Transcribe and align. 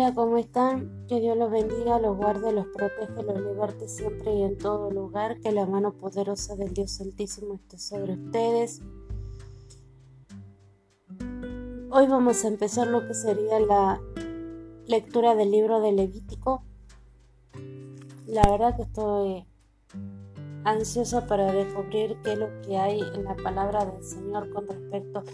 Hola, 0.00 0.14
¿cómo 0.14 0.38
están? 0.38 1.04
Que 1.08 1.20
Dios 1.20 1.36
los 1.36 1.50
bendiga, 1.50 1.98
los 1.98 2.16
guarde, 2.16 2.52
los 2.52 2.66
protege, 2.68 3.22
los 3.22 3.38
liberte 3.38 3.86
siempre 3.86 4.34
y 4.34 4.42
en 4.44 4.56
todo 4.56 4.90
lugar. 4.90 5.38
Que 5.40 5.52
la 5.52 5.66
mano 5.66 5.92
poderosa 5.92 6.56
del 6.56 6.72
Dios 6.72 7.02
Altísimo 7.02 7.56
esté 7.56 7.76
sobre 7.76 8.14
ustedes. 8.14 8.80
Hoy 11.90 12.06
vamos 12.06 12.42
a 12.42 12.48
empezar 12.48 12.86
lo 12.86 13.06
que 13.06 13.12
sería 13.12 13.60
la 13.60 14.00
lectura 14.86 15.34
del 15.34 15.50
libro 15.50 15.82
de 15.82 15.92
Levítico. 15.92 16.64
La 18.26 18.50
verdad 18.50 18.76
que 18.76 18.84
estoy 18.84 19.46
ansiosa 20.64 21.26
para 21.26 21.52
descubrir 21.52 22.16
qué 22.24 22.32
es 22.32 22.38
lo 22.38 22.48
que 22.62 22.78
hay 22.78 23.02
en 23.16 23.24
la 23.24 23.36
palabra 23.36 23.84
del 23.84 24.02
Señor 24.02 24.48
con 24.48 24.66
respecto 24.66 25.24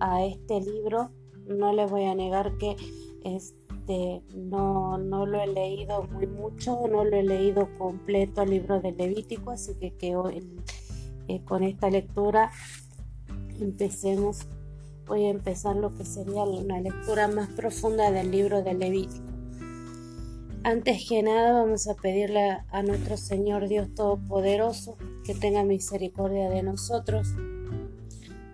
a 0.00 0.24
este 0.24 0.60
libro. 0.60 1.12
No 1.46 1.72
les 1.72 1.88
voy 1.88 2.06
a 2.06 2.16
negar 2.16 2.58
que 2.58 2.74
es 3.22 3.54
este, 3.88 4.22
no, 4.36 4.98
no 4.98 5.24
lo 5.24 5.40
he 5.40 5.46
leído 5.46 6.02
muy 6.04 6.26
mucho, 6.26 6.86
no 6.90 7.04
lo 7.04 7.16
he 7.16 7.22
leído 7.22 7.68
completo 7.78 8.42
el 8.42 8.50
libro 8.50 8.80
de 8.80 8.92
Levítico, 8.92 9.50
así 9.50 9.74
que, 9.98 10.14
hoy, 10.14 10.46
eh, 11.28 11.42
con 11.44 11.62
esta 11.62 11.88
lectura 11.88 12.50
empecemos. 13.60 14.46
Voy 15.06 15.24
a 15.24 15.30
empezar 15.30 15.74
lo 15.74 15.94
que 15.94 16.04
sería 16.04 16.42
una 16.42 16.80
lectura 16.80 17.28
más 17.28 17.48
profunda 17.48 18.10
del 18.10 18.30
libro 18.30 18.62
de 18.62 18.74
Levítico. 18.74 19.24
Antes 20.64 21.08
que 21.08 21.22
nada 21.22 21.52
vamos 21.52 21.88
a 21.88 21.94
pedirle 21.94 22.58
a 22.70 22.82
nuestro 22.82 23.16
Señor 23.16 23.68
Dios 23.68 23.94
Todopoderoso 23.94 24.98
que 25.24 25.34
tenga 25.34 25.64
misericordia 25.64 26.50
de 26.50 26.62
nosotros, 26.62 27.28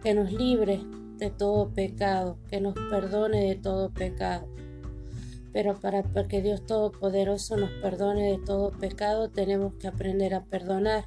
que 0.01 0.15
nos 0.15 0.33
libre 0.33 0.81
de 1.17 1.31
todo 1.31 1.71
pecado, 1.71 2.39
que 2.49 2.61
nos 2.61 2.75
perdone 2.75 3.49
de 3.49 3.57
todo 3.57 3.91
pecado 3.91 4.47
pero 5.55 5.81
para 5.81 6.03
que 6.03 6.43
Dios 6.43 6.67
Todopoderoso 6.67 7.57
nos 7.57 7.71
perdone 7.81 8.33
de 8.33 8.39
todo 8.39 8.73
pecado, 8.73 9.31
tenemos 9.31 9.75
que 9.75 9.87
aprender 9.87 10.35
a 10.35 10.45
perdonar. 10.45 11.07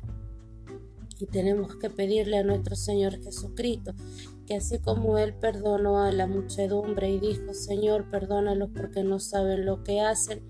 Y 1.19 1.25
tenemos 1.25 1.75
que 1.75 1.89
pedirle 1.89 2.37
a 2.37 2.43
nuestro 2.43 2.75
Señor 2.75 3.21
Jesucristo 3.21 3.93
que 4.45 4.55
así 4.55 4.79
como 4.79 5.17
Él 5.17 5.33
perdonó 5.33 5.99
a 6.01 6.11
la 6.13 6.25
muchedumbre 6.25 7.09
y 7.09 7.19
dijo, 7.19 7.53
Señor, 7.53 8.09
perdónalos 8.09 8.69
porque 8.73 9.03
no 9.03 9.19
saben 9.19 9.65
lo 9.65 9.83
que 9.83 9.99
hacen, 9.99 10.41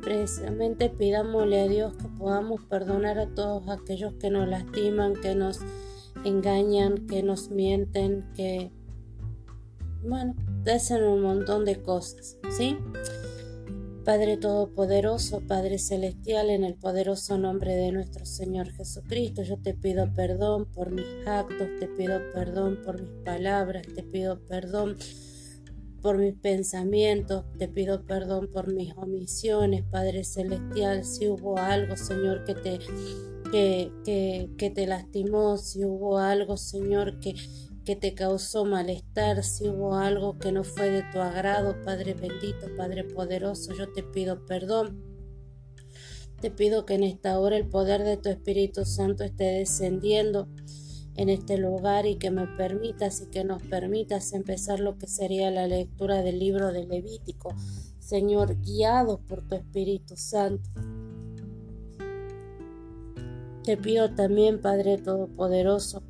precisamente 0.00 0.88
pidámosle 0.88 1.60
a 1.60 1.66
Dios 1.66 1.96
que 1.96 2.06
podamos 2.06 2.62
perdonar 2.66 3.18
a 3.18 3.26
todos 3.34 3.68
aquellos 3.68 4.14
que 4.14 4.30
nos 4.30 4.48
lastiman, 4.48 5.14
que 5.14 5.34
nos 5.34 5.58
engañan, 6.24 7.08
que 7.08 7.24
nos 7.24 7.50
mienten, 7.50 8.24
que, 8.34 8.70
bueno, 10.04 10.36
hacen 10.72 11.02
un 11.04 11.22
montón 11.22 11.64
de 11.64 11.82
cosas, 11.82 12.36
¿sí? 12.56 12.76
Padre 14.04 14.38
Todopoderoso, 14.38 15.42
Padre 15.46 15.78
Celestial, 15.78 16.48
en 16.48 16.64
el 16.64 16.74
poderoso 16.74 17.36
nombre 17.36 17.74
de 17.74 17.92
nuestro 17.92 18.24
Señor 18.24 18.70
Jesucristo, 18.70 19.42
yo 19.42 19.58
te 19.58 19.74
pido 19.74 20.10
perdón 20.14 20.64
por 20.64 20.90
mis 20.90 21.04
actos, 21.26 21.68
te 21.78 21.88
pido 21.88 22.18
perdón 22.32 22.78
por 22.82 23.02
mis 23.02 23.10
palabras, 23.22 23.86
te 23.94 24.02
pido 24.02 24.40
perdón 24.46 24.96
por 26.00 26.16
mis 26.16 26.34
pensamientos, 26.34 27.44
te 27.58 27.68
pido 27.68 28.06
perdón 28.06 28.48
por 28.50 28.72
mis 28.72 28.94
omisiones, 28.96 29.84
Padre 29.90 30.24
Celestial, 30.24 31.04
si 31.04 31.28
hubo 31.28 31.58
algo, 31.58 31.94
Señor, 31.96 32.44
que 32.44 32.54
te, 32.54 32.78
que, 33.52 33.92
que, 34.06 34.50
que 34.56 34.70
te 34.70 34.86
lastimó, 34.86 35.58
si 35.58 35.84
hubo 35.84 36.16
algo, 36.16 36.56
Señor, 36.56 37.20
que, 37.20 37.34
que 37.88 37.96
te 37.96 38.12
causó 38.12 38.66
malestar, 38.66 39.42
si 39.42 39.66
hubo 39.66 39.94
algo 39.94 40.38
que 40.38 40.52
no 40.52 40.62
fue 40.62 40.90
de 40.90 41.02
tu 41.10 41.20
agrado, 41.20 41.74
Padre 41.86 42.12
bendito, 42.12 42.66
Padre 42.76 43.02
poderoso, 43.02 43.72
yo 43.72 43.90
te 43.90 44.02
pido 44.02 44.44
perdón. 44.44 45.02
Te 46.38 46.50
pido 46.50 46.84
que 46.84 46.96
en 46.96 47.02
esta 47.02 47.38
hora 47.38 47.56
el 47.56 47.66
poder 47.66 48.04
de 48.04 48.18
tu 48.18 48.28
Espíritu 48.28 48.84
Santo 48.84 49.24
esté 49.24 49.44
descendiendo 49.44 50.48
en 51.14 51.30
este 51.30 51.56
lugar 51.56 52.04
y 52.04 52.16
que 52.16 52.30
me 52.30 52.46
permitas 52.46 53.22
y 53.22 53.30
que 53.30 53.42
nos 53.42 53.62
permitas 53.62 54.34
empezar 54.34 54.80
lo 54.80 54.98
que 54.98 55.06
sería 55.06 55.50
la 55.50 55.66
lectura 55.66 56.20
del 56.20 56.40
libro 56.40 56.72
de 56.72 56.84
Levítico, 56.84 57.54
Señor, 58.00 58.60
guiado 58.60 59.22
por 59.26 59.48
tu 59.48 59.54
Espíritu 59.54 60.14
Santo. 60.14 60.68
Te 63.64 63.78
pido 63.78 64.14
también, 64.14 64.60
Padre 64.60 64.98
Todopoderoso, 64.98 66.02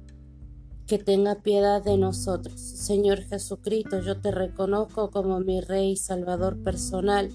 que 0.88 0.99
tenga 0.99 1.34
piedad 1.34 1.84
de 1.84 1.99
nosotros. 1.99 2.59
Señor 2.59 3.21
Jesucristo, 3.21 4.00
yo 4.00 4.19
te 4.21 4.31
reconozco 4.31 5.10
como 5.10 5.38
mi 5.38 5.60
Rey 5.60 5.91
y 5.91 5.97
Salvador 5.97 6.62
personal. 6.62 7.31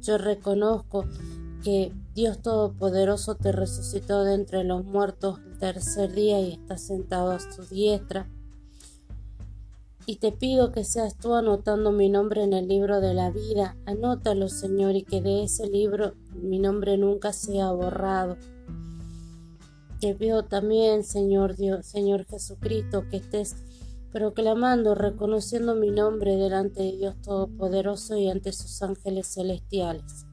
Yo 0.00 0.16
reconozco 0.16 1.04
que 1.62 1.92
Dios 2.14 2.40
Todopoderoso 2.40 3.34
te 3.34 3.52
resucitó 3.52 4.24
de 4.24 4.34
entre 4.34 4.64
los 4.64 4.82
muertos 4.82 5.40
el 5.44 5.58
tercer 5.58 6.12
día 6.14 6.40
y 6.40 6.52
está 6.52 6.78
sentado 6.78 7.32
a 7.32 7.38
su 7.38 7.66
diestra. 7.66 8.26
Y 10.06 10.16
te 10.16 10.32
pido 10.32 10.72
que 10.72 10.82
seas 10.82 11.18
tú 11.18 11.34
anotando 11.34 11.92
mi 11.92 12.08
nombre 12.08 12.42
en 12.42 12.54
el 12.54 12.66
libro 12.66 13.02
de 13.02 13.12
la 13.12 13.30
vida. 13.30 13.76
Anótalo, 13.84 14.48
Señor, 14.48 14.96
y 14.96 15.02
que 15.02 15.20
de 15.20 15.44
ese 15.44 15.66
libro 15.66 16.14
mi 16.32 16.58
nombre 16.58 16.96
nunca 16.96 17.34
sea 17.34 17.72
borrado. 17.72 18.38
Te 20.00 20.14
pido 20.14 20.44
también, 20.44 21.04
Señor 21.04 21.56
Dios, 21.56 21.84
Señor 21.84 22.24
Jesucristo, 22.24 23.04
que 23.10 23.18
estés 23.18 23.56
proclamando, 24.10 24.94
reconociendo 24.94 25.74
mi 25.74 25.90
nombre 25.90 26.36
delante 26.36 26.82
de 26.82 26.96
Dios 26.96 27.20
Todopoderoso 27.20 28.16
y 28.16 28.30
ante 28.30 28.52
sus 28.52 28.80
ángeles 28.82 29.26
celestiales. 29.26 30.24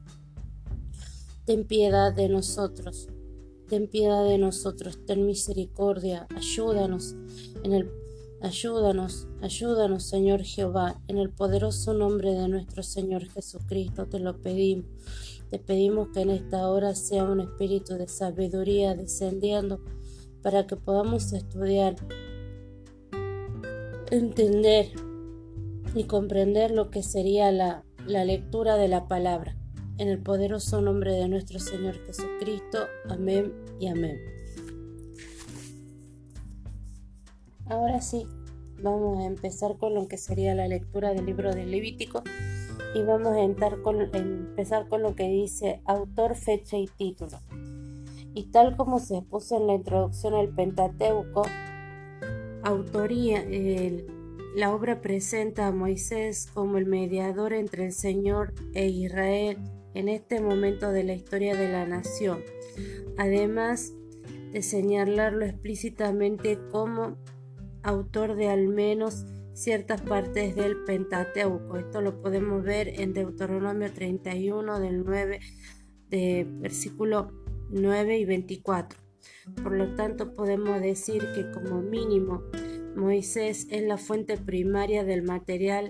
Ten 1.46 1.66
piedad 1.66 2.14
de 2.14 2.30
nosotros, 2.30 3.10
ten 3.68 3.88
piedad 3.90 4.24
de 4.24 4.38
nosotros, 4.38 5.00
ten 5.06 5.26
misericordia, 5.26 6.28
ayúdanos 6.36 7.16
en 7.64 7.74
el 7.74 7.92
Ayúdanos, 8.40 9.28
ayúdanos, 9.42 10.04
Señor 10.04 10.44
Jehová, 10.44 11.02
en 11.08 11.18
el 11.18 11.32
poderoso 11.32 11.96
nombre 11.96 12.36
de 12.36 12.48
nuestro 12.48 12.84
Señor 12.84 13.26
Jesucristo 13.26 14.06
te 14.06 14.20
lo 14.20 14.38
pedimos. 14.38 14.86
Te 15.50 15.60
pedimos 15.60 16.10
que 16.10 16.22
en 16.22 16.30
esta 16.30 16.70
hora 16.70 16.94
sea 16.94 17.24
un 17.24 17.40
espíritu 17.40 17.96
de 17.96 18.08
sabiduría 18.08 18.96
descendiendo 18.96 19.80
para 20.42 20.68
que 20.68 20.76
podamos 20.76 21.32
estudiar, 21.32 21.96
entender 24.12 24.88
y 25.96 26.04
comprender 26.04 26.72
lo 26.72 26.90
que 26.92 27.02
sería 27.02 27.52
la, 27.52 27.86
la 28.06 28.26
lectura 28.26 28.76
de 28.76 28.90
la 28.90 29.08
palabra. 29.08 29.56
En 29.98 30.10
el 30.10 30.22
poderoso 30.22 30.82
nombre 30.82 31.14
de 31.14 31.28
nuestro 31.28 31.60
Señor 31.60 31.96
Jesucristo. 32.06 32.80
Amén 33.10 33.54
y 33.80 33.88
amén. 33.88 34.20
Ahora 37.66 38.02
sí, 38.02 38.28
vamos 38.82 39.20
a 39.20 39.26
empezar 39.26 39.78
con 39.78 39.94
lo 39.94 40.08
que 40.08 40.18
sería 40.18 40.54
la 40.56 40.68
lectura 40.68 41.14
del 41.14 41.26
libro 41.26 41.54
de 41.54 41.66
Levítico 41.66 42.22
y 42.98 43.04
vamos 43.04 43.36
a 43.36 43.42
empezar 43.42 43.80
con 43.84 45.04
lo 45.04 45.16
que 45.16 45.30
dice 45.30 45.82
autor, 45.86 46.36
fecha 46.36 46.78
y 46.78 46.88
título. 46.88 47.40
Y 48.34 48.46
tal 48.46 48.76
como 48.76 49.00
se 49.00 49.18
expuso 49.18 49.58
en 49.58 49.68
la 49.68 49.76
introducción 49.76 50.34
al 50.34 50.50
Pentateuco, 50.50 51.44
autoría, 52.64 53.46
la 54.56 54.74
obra 54.74 55.00
presenta 55.00 55.68
a 55.68 55.72
Moisés 55.72 56.50
como 56.52 56.80
el 56.80 56.88
mediador 56.88 57.54
entre 57.54 57.86
el 57.86 57.94
Señor 57.94 58.56
e 58.74 58.88
Israel 58.88 59.60
en 59.94 60.10
este 60.10 60.42
momento 60.42 60.92
de 60.92 61.04
la 61.04 61.14
historia 61.14 61.56
de 61.56 61.72
la 61.72 61.86
nación, 61.86 62.40
además 63.16 63.94
de 64.54 64.64
señalarlo 64.64 65.46
explícitamente 65.46 66.58
como 66.72 67.16
autor 67.84 68.36
de 68.36 68.50
al 68.50 68.68
menos 68.68 69.28
ciertas 69.58 70.02
partes 70.02 70.56
del 70.56 70.84
Pentateuco. 70.84 71.78
Esto 71.78 72.00
lo 72.02 72.22
podemos 72.22 72.64
ver 72.64 72.90
en 73.02 73.14
Deuteronomio 73.14 73.92
31 73.92 74.80
del 74.80 75.04
9 75.04 75.40
de 76.10 76.46
versículo 76.48 77.32
9 77.72 78.20
y 78.20 78.26
24. 78.26 79.00
Por 79.64 79.72
lo 79.74 79.96
tanto, 79.96 80.36
podemos 80.36 80.80
decir 80.80 81.24
que 81.34 81.50
como 81.52 81.82
mínimo 81.82 82.44
Moisés 82.96 83.68
es 83.72 83.82
la 83.82 83.98
fuente 83.98 84.38
primaria 84.38 85.04
del 85.04 85.24
material 85.24 85.90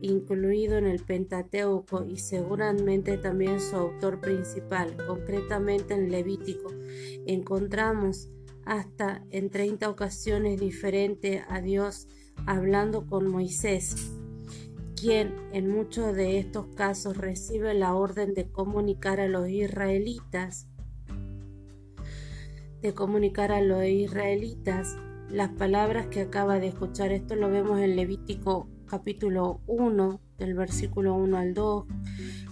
incluido 0.00 0.78
en 0.78 0.86
el 0.86 1.02
Pentateuco 1.02 2.04
y 2.04 2.18
seguramente 2.18 3.18
también 3.18 3.60
su 3.60 3.74
autor 3.74 4.20
principal, 4.20 4.96
concretamente 5.08 5.94
en 5.94 6.12
Levítico. 6.12 6.72
Encontramos 7.26 8.30
hasta 8.64 9.24
en 9.30 9.50
30 9.50 9.88
ocasiones 9.90 10.60
diferentes 10.60 11.42
a 11.48 11.60
Dios 11.60 12.06
hablando 12.46 13.06
con 13.06 13.28
Moisés, 13.28 14.12
quien 15.00 15.34
en 15.52 15.70
muchos 15.70 16.14
de 16.14 16.38
estos 16.38 16.66
casos 16.74 17.16
recibe 17.16 17.74
la 17.74 17.94
orden 17.94 18.34
de 18.34 18.50
comunicar 18.50 19.20
a 19.20 19.28
los 19.28 19.48
israelitas, 19.48 20.66
de 22.82 22.94
comunicar 22.94 23.52
a 23.52 23.60
los 23.60 23.84
israelitas 23.84 24.96
las 25.28 25.50
palabras 25.50 26.06
que 26.06 26.22
acaba 26.22 26.58
de 26.58 26.68
escuchar. 26.68 27.12
Esto 27.12 27.36
lo 27.36 27.50
vemos 27.50 27.80
en 27.80 27.96
Levítico 27.96 28.68
capítulo 28.88 29.60
1, 29.66 30.20
del 30.38 30.54
versículo 30.54 31.14
1 31.14 31.36
al 31.36 31.52
2, 31.52 31.84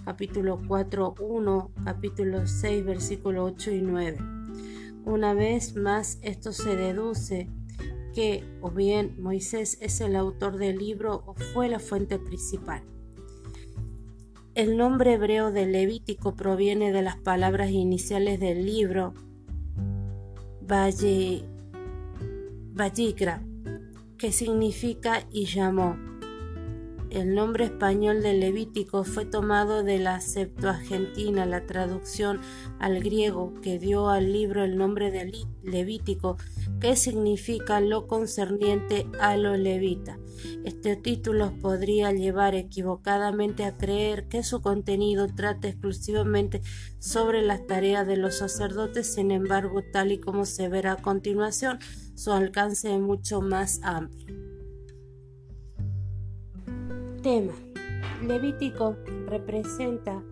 capítulo 0.05 0.61
4, 0.67 1.15
1, 1.19 1.71
capítulo 1.83 2.45
6, 2.45 2.85
versículo 2.85 3.45
8 3.45 3.71
y 3.71 3.81
9. 3.81 4.17
Una 5.05 5.33
vez 5.33 5.75
más, 5.75 6.19
esto 6.21 6.51
se 6.51 6.75
deduce 6.75 7.49
que 8.17 8.43
o 8.61 8.71
bien 8.71 9.13
Moisés 9.21 9.77
es 9.79 10.01
el 10.01 10.15
autor 10.15 10.57
del 10.57 10.79
libro 10.79 11.21
o 11.27 11.35
fue 11.35 11.69
la 11.69 11.77
fuente 11.77 12.17
principal. 12.17 12.81
El 14.55 14.75
nombre 14.75 15.13
hebreo 15.13 15.51
de 15.51 15.67
Levítico 15.67 16.35
proviene 16.35 16.91
de 16.91 17.03
las 17.03 17.17
palabras 17.17 17.69
iniciales 17.69 18.39
del 18.39 18.65
libro 18.65 19.13
Valle, 20.63 21.43
que 24.17 24.31
significa 24.31 25.23
y 25.31 25.45
llamó. 25.45 25.95
El 27.09 27.35
nombre 27.35 27.65
español 27.65 28.21
de 28.21 28.33
Levítico 28.33 29.05
fue 29.05 29.25
tomado 29.25 29.81
de 29.81 29.97
la 29.97 30.19
Septuaginta, 30.19 31.45
la 31.45 31.65
traducción 31.65 32.41
al 32.79 32.99
griego 32.99 33.53
que 33.61 33.79
dio 33.79 34.09
al 34.09 34.33
libro 34.33 34.63
el 34.63 34.77
nombre 34.77 35.09
de 35.09 35.31
Levítico, 35.63 36.37
que 36.81 36.97
significa 36.97 37.79
lo 37.79 38.07
concerniente 38.07 39.07
a 39.19 39.37
lo 39.37 39.55
levita. 39.55 40.19
Este 40.65 40.97
título 40.97 41.53
podría 41.61 42.11
llevar 42.11 42.55
equivocadamente 42.55 43.63
a 43.63 43.77
creer 43.77 44.27
que 44.27 44.43
su 44.43 44.61
contenido 44.61 45.27
trata 45.27 45.69
exclusivamente 45.69 46.61
sobre 46.99 47.41
las 47.41 47.65
tareas 47.65 48.05
de 48.05 48.17
los 48.17 48.35
sacerdotes, 48.35 49.13
sin 49.13 49.31
embargo, 49.31 49.81
tal 49.93 50.11
y 50.11 50.19
como 50.19 50.45
se 50.45 50.67
verá 50.67 50.93
a 50.93 51.01
continuación, 51.01 51.79
su 52.15 52.33
alcance 52.33 52.93
es 52.93 52.99
mucho 52.99 53.41
más 53.41 53.79
amplio. 53.81 54.56
Tema. 57.23 57.53
Levítico 58.21 58.95
representa 59.25 60.23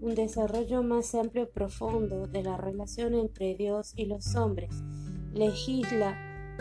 un 0.00 0.14
desarrollo 0.14 0.82
más 0.82 1.14
amplio 1.14 1.44
y 1.44 1.46
profundo 1.46 2.26
de 2.26 2.42
la 2.42 2.58
relación 2.58 3.14
entre 3.14 3.54
Dios 3.54 3.94
y 3.96 4.04
los 4.04 4.34
hombres. 4.36 4.70
Legisla, 5.32 6.18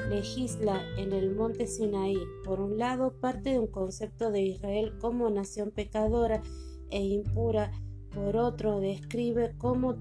legisla 0.10 0.82
en 0.98 1.12
el 1.12 1.36
monte 1.36 1.68
Sinaí. 1.68 2.18
Por 2.46 2.62
un 2.62 2.78
lado, 2.78 3.20
parte 3.20 3.52
de 3.52 3.60
un 3.60 3.68
concepto 3.68 4.32
de 4.32 4.44
Israel 4.44 4.94
como 5.00 5.30
nación 5.30 5.72
pecadora 5.72 6.42
e 6.90 7.04
impura. 7.04 7.72
Por 8.16 8.38
otro, 8.38 8.80
describe 8.80 9.56
cómo, 9.58 9.98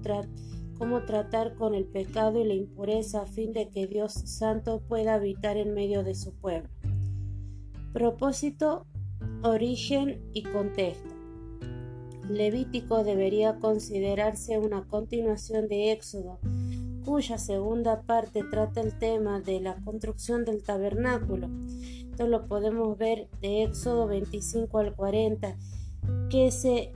cómo 0.77 1.03
tratar 1.03 1.55
con 1.55 1.75
el 1.75 1.85
pecado 1.85 2.39
y 2.39 2.47
la 2.47 2.53
impureza 2.53 3.23
a 3.23 3.27
fin 3.27 3.51
de 3.51 3.69
que 3.69 3.87
Dios 3.87 4.13
Santo 4.13 4.81
pueda 4.87 5.15
habitar 5.15 5.57
en 5.57 5.73
medio 5.73 6.03
de 6.03 6.15
su 6.15 6.33
pueblo. 6.33 6.69
Propósito 7.91 8.87
Origen 9.45 10.21
y 10.31 10.43
contexto. 10.43 11.13
Levítico 12.29 13.03
debería 13.03 13.59
considerarse 13.59 14.57
una 14.57 14.87
continuación 14.87 15.67
de 15.67 15.91
Éxodo, 15.91 16.39
cuya 17.03 17.37
segunda 17.37 18.03
parte 18.03 18.45
trata 18.49 18.79
el 18.79 18.97
tema 18.97 19.41
de 19.41 19.59
la 19.59 19.75
construcción 19.83 20.45
del 20.45 20.63
tabernáculo. 20.63 21.49
Esto 22.09 22.25
lo 22.27 22.47
podemos 22.47 22.97
ver 22.97 23.27
de 23.41 23.63
Éxodo 23.63 24.07
25 24.07 24.77
al 24.77 24.95
40, 24.95 25.57
que 26.29 26.49
se 26.49 26.93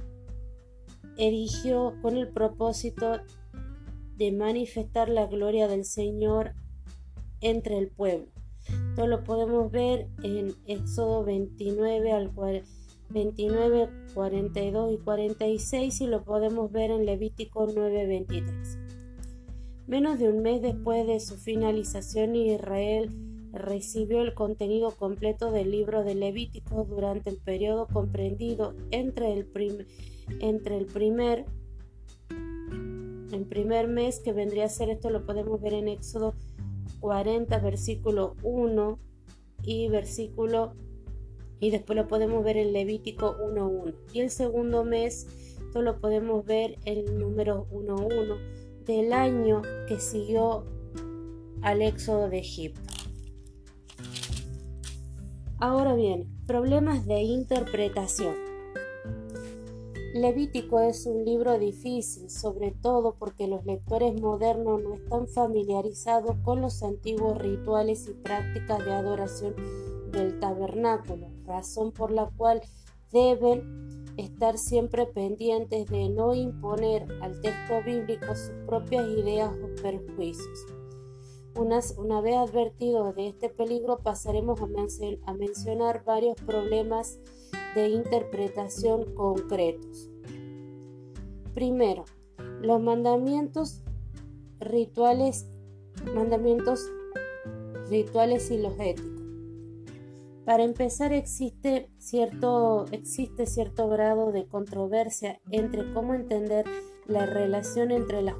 erigió 1.17 1.95
con 2.01 2.15
el 2.15 2.29
propósito 2.29 3.19
de 4.15 4.31
manifestar 4.31 5.09
la 5.09 5.27
gloria 5.27 5.67
del 5.67 5.83
Señor 5.83 6.53
entre 7.41 7.77
el 7.77 7.89
pueblo. 7.89 8.36
Esto 8.97 9.05
lo 9.05 9.23
podemos 9.23 9.71
ver 9.71 10.07
en 10.23 10.55
Éxodo 10.65 11.23
29 11.23 12.11
al 12.13 12.31
29, 13.11 13.89
42 14.15 14.91
y 14.91 14.97
46 14.97 16.01
y 16.01 16.07
lo 16.07 16.23
podemos 16.23 16.71
ver 16.71 16.89
en 16.89 17.05
Levítico 17.05 17.67
9, 17.71 18.07
23. 18.07 18.79
Menos 19.85 20.17
de 20.17 20.29
un 20.29 20.41
mes 20.41 20.63
después 20.63 21.05
de 21.05 21.19
su 21.19 21.35
finalización, 21.35 22.35
Israel 22.35 23.11
recibió 23.53 24.23
el 24.23 24.33
contenido 24.33 24.89
completo 24.89 25.51
del 25.51 25.69
libro 25.69 26.03
de 26.03 26.15
Levítico 26.15 26.83
durante 26.83 27.29
el 27.29 27.37
periodo 27.37 27.85
comprendido 27.85 28.73
entre 28.89 29.31
el, 29.31 29.45
primer 29.45 29.85
el 33.31 33.45
primer 33.45 33.87
mes 33.87 34.19
que 34.21 34.33
vendría 34.33 34.65
a 34.65 34.69
ser 34.69 34.89
esto 34.89 35.11
lo 35.11 35.23
podemos 35.23 35.61
ver 35.61 35.75
en 35.75 35.87
Éxodo 35.87 36.33
40, 36.99 37.59
versículo 37.59 38.35
1 38.43 38.99
y 39.63 39.87
versículo 39.89 40.73
y 41.59 41.71
después 41.71 41.97
lo 41.97 42.07
podemos 42.07 42.43
ver 42.43 42.57
en 42.57 42.73
Levítico 42.73 43.35
1.1. 43.37 43.95
Y 44.13 44.21
el 44.21 44.29
segundo 44.29 44.83
mes, 44.83 45.27
esto 45.59 45.81
lo 45.81 45.99
podemos 45.99 46.45
ver 46.45 46.77
en 46.85 47.19
número 47.19 47.67
1.1 47.71 48.85
del 48.85 49.13
año 49.13 49.61
que 49.87 49.99
siguió 49.99 50.65
al 51.61 51.81
éxodo 51.81 52.29
de 52.29 52.39
Egipto. 52.39 52.81
Ahora 55.59 55.95
bien, 55.95 56.27
problemas 56.45 57.05
de 57.07 57.21
interpretación. 57.21 58.46
Levítico 60.21 60.79
es 60.79 61.05
un 61.05 61.25
libro 61.25 61.59
difícil, 61.59 62.29
sobre 62.31 62.71
todo 62.71 63.15
porque 63.19 63.47
los 63.47 63.65
lectores 63.65 64.19
modernos 64.19 64.81
no 64.81 64.95
están 64.95 65.27
familiarizados 65.27 66.37
con 66.43 66.59
los 66.59 66.81
antiguos 66.81 67.37
rituales 67.37 68.07
y 68.09 68.13
prácticas 68.13 68.83
de 68.83 68.93
adoración 68.93 69.55
del 70.11 70.39
tabernáculo, 70.39 71.27
razón 71.45 71.91
por 71.91 72.11
la 72.11 72.31
cual 72.35 72.61
deben 73.11 74.05
estar 74.17 74.57
siempre 74.57 75.05
pendientes 75.05 75.87
de 75.87 76.09
no 76.09 76.33
imponer 76.33 77.05
al 77.21 77.39
texto 77.41 77.83
bíblico 77.85 78.33
sus 78.35 78.55
propias 78.65 79.07
ideas 79.09 79.51
o 79.51 79.81
perjuicios. 79.81 80.76
Una, 81.57 82.21
vez 82.21 82.35
advertido 82.35 83.13
de 83.13 83.29
este 83.29 83.49
peligro, 83.49 83.97
pasaremos 83.99 84.59
a 84.61 85.33
mencionar 85.33 86.03
varios 86.05 86.35
problemas 86.45 87.19
de 87.73 87.89
interpretación 87.89 89.15
concretos. 89.15 90.11
Primero, 91.55 92.05
los 92.61 92.79
mandamientos 92.79 93.81
rituales, 94.59 95.47
mandamientos 96.13 96.85
rituales 97.89 98.51
y 98.51 98.57
los 98.57 98.73
éticos. 98.79 99.21
Para 100.45 100.63
empezar, 100.63 101.11
existe 101.11 101.89
cierto, 101.97 102.85
existe 102.91 103.47
cierto 103.47 103.89
grado 103.89 104.31
de 104.31 104.47
controversia 104.47 105.41
entre 105.51 105.91
cómo 105.91 106.13
entender 106.13 106.65
la 107.07 107.25
relación 107.25 107.91
entre 107.91 108.21
las, 108.21 108.35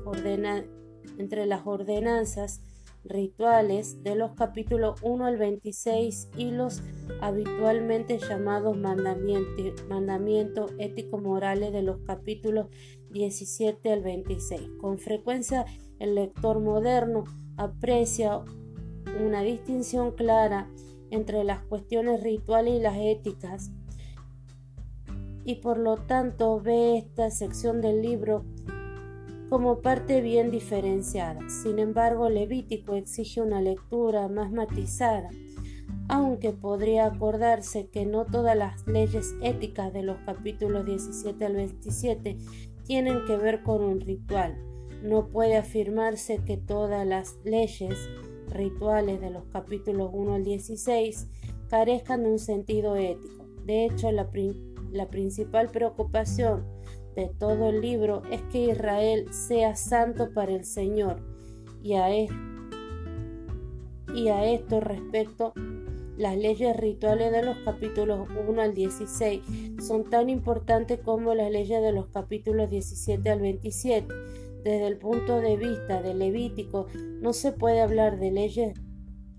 entre 1.17 1.45
las 1.47 1.65
ordenanzas 1.65 2.61
rituales 3.07 4.03
de 4.03 4.15
los 4.15 4.33
capítulos 4.33 4.99
1 5.01 5.25
al 5.25 5.37
26 5.37 6.29
y 6.37 6.51
los 6.51 6.81
habitualmente 7.21 8.19
llamados 8.19 8.77
mandamientos 8.77 9.87
mandamiento 9.87 10.67
ético-morales 10.77 11.71
de 11.73 11.83
los 11.83 11.99
capítulos 11.99 12.67
17 13.11 13.91
al 13.91 14.01
26. 14.01 14.61
Con 14.79 14.99
frecuencia 14.99 15.65
el 15.99 16.15
lector 16.15 16.59
moderno 16.59 17.23
aprecia 17.57 18.43
una 19.23 19.41
distinción 19.41 20.11
clara 20.11 20.69
entre 21.09 21.43
las 21.43 21.63
cuestiones 21.63 22.21
rituales 22.21 22.75
y 22.75 22.81
las 22.81 22.97
éticas 22.97 23.71
y 25.47 25.55
por 25.55 25.77
lo 25.77 25.95
tanto 25.95 26.59
ve 26.59 26.97
esta 26.97 27.31
sección 27.31 27.79
del 27.79 28.01
libro 28.01 28.43
como 29.49 29.81
parte 29.81 30.21
bien 30.21 30.51
diferenciada. 30.51 31.39
Sin 31.49 31.79
embargo, 31.79 32.29
Levítico 32.29 32.95
exige 32.95 33.41
una 33.41 33.61
lectura 33.61 34.27
más 34.27 34.51
matizada, 34.51 35.29
aunque 36.09 36.51
podría 36.51 37.05
acordarse 37.05 37.87
que 37.87 38.05
no 38.05 38.25
todas 38.25 38.57
las 38.57 38.85
leyes 38.87 39.35
éticas 39.41 39.93
de 39.93 40.03
los 40.03 40.17
capítulos 40.25 40.85
17 40.85 41.45
al 41.45 41.55
27 41.55 42.37
tienen 42.83 43.25
que 43.25 43.37
ver 43.37 43.63
con 43.63 43.83
un 43.83 43.99
ritual. 44.01 44.57
No 45.03 45.27
puede 45.27 45.57
afirmarse 45.57 46.39
que 46.45 46.57
todas 46.57 47.05
las 47.05 47.37
leyes 47.43 48.09
rituales 48.49 49.21
de 49.21 49.29
los 49.29 49.45
capítulos 49.45 50.09
1 50.13 50.33
al 50.33 50.43
16 50.43 51.27
carezcan 51.69 52.23
de 52.23 52.31
un 52.31 52.39
sentido 52.39 52.95
ético. 52.95 53.45
De 53.65 53.85
hecho, 53.85 54.11
la, 54.11 54.29
la 54.91 55.09
principal 55.09 55.69
preocupación 55.69 56.76
de 57.17 57.27
todo 57.39 57.69
el 57.69 57.81
libro 57.81 58.21
es 58.31 58.43
que 58.43 58.65
Israel 58.65 59.25
sea 59.33 59.75
santo 59.75 60.29
para 60.35 60.51
el 60.51 60.65
Señor. 60.65 61.19
Y 61.81 61.95
a, 61.95 62.11
esto 64.45 64.79
respecto, 64.79 65.53
las 66.15 66.37
leyes 66.37 66.77
rituales 66.77 67.31
de 67.31 67.41
los 67.41 67.57
capítulos 67.65 68.29
1 68.47 68.61
al 68.61 68.75
16 68.75 69.41
son 69.81 70.03
tan 70.03 70.29
importantes 70.29 70.99
como 70.99 71.33
las 71.33 71.49
leyes 71.51 71.81
de 71.81 71.91
los 71.91 72.05
capítulos 72.09 72.69
17 72.69 73.27
al 73.31 73.41
27. 73.41 74.07
Desde 74.63 74.85
el 74.85 74.97
punto 74.97 75.41
de 75.41 75.57
vista 75.57 76.03
de 76.03 76.13
Levítico, 76.13 76.85
no 77.19 77.33
se 77.33 77.51
puede 77.51 77.81
hablar 77.81 78.19
de 78.19 78.29
leyes 78.29 78.79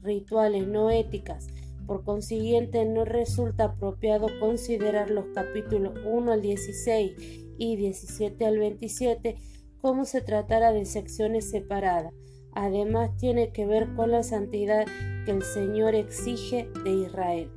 rituales 0.02 0.66
no 0.66 0.90
éticas, 0.90 1.47
Por 1.87 2.02
consiguiente, 2.02 2.85
no 2.85 3.04
resulta 3.04 3.64
apropiado 3.64 4.26
considerar 4.40 5.11
los 5.11 5.26
capítulos 5.35 5.92
1 6.04 6.32
al 6.32 6.42
16 6.42 7.48
y 7.59 7.77
17 7.77 8.47
al 8.47 8.59
27 8.59 9.37
como 9.81 10.05
se 10.05 10.21
tratara 10.21 10.73
de 10.73 10.85
secciones 10.85 11.50
separadas. 11.50 12.12
Además, 12.53 13.17
tiene 13.17 13.53
que 13.53 13.67
ver 13.67 13.95
con 13.95 14.11
la 14.11 14.23
santidad 14.23 14.87
que 15.25 15.31
el 15.31 15.43
Señor 15.43 15.95
exige 15.95 16.69
de 16.85 16.91
Israel. 16.91 17.50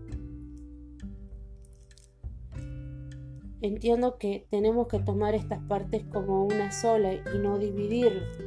Entiendo 3.62 4.18
que 4.18 4.48
tenemos 4.50 4.88
que 4.88 5.00
tomar 5.00 5.36
estas 5.36 5.60
partes 5.64 6.04
como 6.12 6.46
una 6.46 6.72
sola 6.72 7.14
y 7.14 7.38
no 7.40 7.60
dividirlas. 7.60 8.38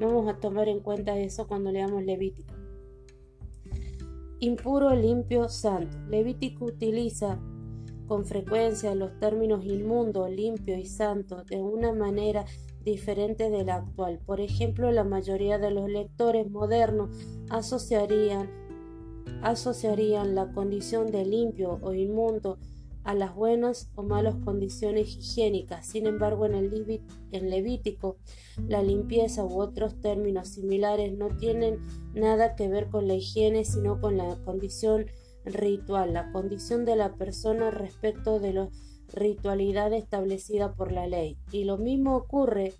Vamos 0.00 0.28
a 0.28 0.38
tomar 0.38 0.68
en 0.68 0.80
cuenta 0.80 1.18
eso 1.18 1.48
cuando 1.48 1.72
leamos 1.72 2.04
Levítico. 2.04 2.54
Impuro, 4.38 4.94
limpio, 4.94 5.48
santo. 5.48 5.98
Levítico 6.08 6.66
utiliza 6.66 7.40
con 8.08 8.24
frecuencia 8.24 8.94
los 8.94 9.18
términos 9.20 9.64
inmundo, 9.64 10.26
limpio 10.28 10.76
y 10.78 10.86
santo 10.86 11.44
de 11.44 11.60
una 11.60 11.92
manera 11.92 12.46
diferente 12.82 13.50
de 13.50 13.64
la 13.64 13.76
actual. 13.76 14.18
Por 14.24 14.40
ejemplo, 14.40 14.90
la 14.90 15.04
mayoría 15.04 15.58
de 15.58 15.70
los 15.70 15.88
lectores 15.88 16.50
modernos 16.50 17.10
asociarían, 17.50 18.50
la 20.34 20.52
condición 20.52 21.12
de 21.12 21.24
limpio 21.24 21.78
o 21.82 21.92
inmundo 21.92 22.58
a 23.04 23.14
las 23.14 23.34
buenas 23.34 23.90
o 23.94 24.02
malas 24.02 24.36
condiciones 24.44 25.16
higiénicas. 25.16 25.86
Sin 25.86 26.06
embargo, 26.06 26.46
en 26.46 26.54
el 26.54 27.50
Levítico, 27.50 28.16
la 28.66 28.82
limpieza 28.82 29.44
u 29.44 29.60
otros 29.60 30.00
términos 30.00 30.48
similares 30.48 31.16
no 31.16 31.28
tienen 31.36 31.78
nada 32.14 32.56
que 32.56 32.68
ver 32.68 32.88
con 32.88 33.06
la 33.06 33.14
higiene, 33.14 33.64
sino 33.64 34.00
con 34.00 34.16
la 34.16 34.36
condición 34.44 35.06
ritual, 35.48 36.12
la 36.12 36.30
condición 36.32 36.84
de 36.84 36.96
la 36.96 37.14
persona 37.14 37.70
respecto 37.70 38.40
de 38.40 38.52
la 38.52 38.68
ritualidad 39.12 39.92
establecida 39.92 40.74
por 40.74 40.92
la 40.92 41.06
ley. 41.06 41.38
Y 41.50 41.64
lo 41.64 41.78
mismo 41.78 42.16
ocurre 42.16 42.74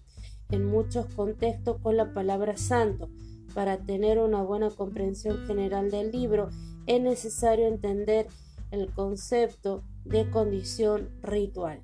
en 0.50 0.64
muchos 0.64 1.06
contextos 1.14 1.80
con 1.80 1.96
la 1.96 2.12
palabra 2.12 2.56
santo. 2.56 3.08
Para 3.54 3.78
tener 3.78 4.18
una 4.18 4.42
buena 4.42 4.70
comprensión 4.70 5.46
general 5.46 5.90
del 5.90 6.10
libro, 6.10 6.50
es 6.86 7.00
necesario 7.00 7.66
entender 7.66 8.26
el 8.70 8.92
concepto 8.92 9.82
de 10.04 10.30
condición 10.30 11.08
ritual. 11.22 11.80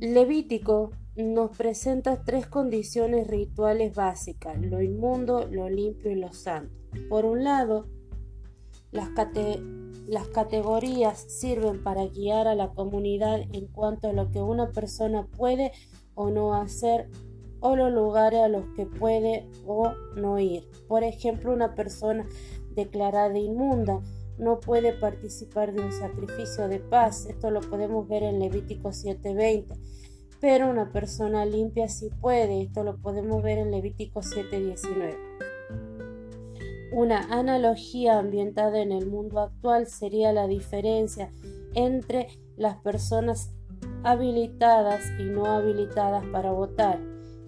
Levítico 0.00 0.90
nos 1.16 1.56
presenta 1.56 2.22
tres 2.24 2.46
condiciones 2.46 3.26
rituales 3.26 3.94
básicas, 3.94 4.58
lo 4.60 4.80
inmundo, 4.80 5.46
lo 5.50 5.68
limpio 5.68 6.10
y 6.10 6.14
lo 6.14 6.32
santo. 6.32 6.74
Por 7.08 7.24
un 7.24 7.44
lado, 7.44 7.86
las, 8.92 9.08
categorías 10.28 11.18
sirven 11.18 11.82
para 11.82 12.06
guiar 12.06 12.46
a 12.46 12.54
la 12.54 12.70
comunidad 12.70 13.40
en 13.52 13.66
cuanto 13.66 14.08
a 14.08 14.12
lo 14.12 14.30
que 14.30 14.40
una 14.40 14.70
persona 14.70 15.26
puede 15.26 15.72
o 16.14 16.30
no 16.30 16.54
hacer 16.54 17.08
o 17.60 17.76
los 17.76 17.92
lugares 17.92 18.40
a 18.40 18.48
los 18.48 18.64
que 18.74 18.86
puede 18.86 19.48
o 19.66 19.92
no 20.16 20.38
ir. 20.38 20.68
Por 20.88 21.04
ejemplo, 21.04 21.52
una 21.52 21.74
persona 21.74 22.26
declarada 22.74 23.38
inmunda 23.38 24.00
no 24.38 24.60
puede 24.60 24.92
participar 24.92 25.72
de 25.72 25.82
un 25.82 25.92
sacrificio 25.92 26.68
de 26.68 26.80
paz. 26.80 27.26
Esto 27.26 27.50
lo 27.50 27.60
podemos 27.60 28.08
ver 28.08 28.24
en 28.24 28.40
Levítico 28.40 28.92
7:20. 28.92 29.78
Pero 30.42 30.68
una 30.68 30.90
persona 30.90 31.46
limpia 31.46 31.88
sí 31.88 32.10
puede. 32.20 32.62
Esto 32.62 32.82
lo 32.82 32.98
podemos 32.98 33.44
ver 33.44 33.58
en 33.58 33.70
Levítico 33.70 34.22
7:19. 34.22 35.16
Una 36.92 37.20
analogía 37.32 38.18
ambientada 38.18 38.82
en 38.82 38.90
el 38.90 39.06
mundo 39.06 39.38
actual 39.38 39.86
sería 39.86 40.32
la 40.32 40.48
diferencia 40.48 41.32
entre 41.74 42.26
las 42.56 42.76
personas 42.78 43.54
habilitadas 44.02 45.04
y 45.20 45.26
no 45.26 45.46
habilitadas 45.46 46.24
para 46.32 46.50
votar. 46.50 46.98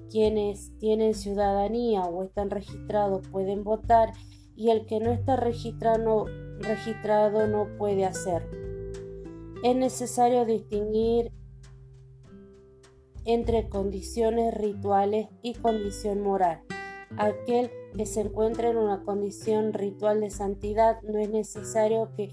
Quienes 0.08 0.78
tienen 0.78 1.14
ciudadanía 1.14 2.02
o 2.02 2.22
están 2.22 2.48
registrados 2.48 3.26
pueden 3.26 3.64
votar 3.64 4.12
y 4.54 4.70
el 4.70 4.86
que 4.86 5.00
no 5.00 5.10
está 5.10 5.34
registrado, 5.34 6.26
registrado 6.60 7.48
no 7.48 7.76
puede 7.76 8.04
hacerlo. 8.04 8.56
Es 9.64 9.74
necesario 9.74 10.44
distinguir 10.44 11.32
entre 13.24 13.68
condiciones 13.68 14.54
rituales 14.54 15.28
y 15.42 15.54
condición 15.54 16.20
moral. 16.20 16.62
Aquel 17.16 17.70
que 17.96 18.06
se 18.06 18.22
encuentra 18.22 18.70
en 18.70 18.76
una 18.76 19.04
condición 19.04 19.72
ritual 19.72 20.20
de 20.20 20.30
santidad 20.30 21.00
no 21.02 21.18
es 21.18 21.30
necesario 21.30 22.10
que 22.16 22.30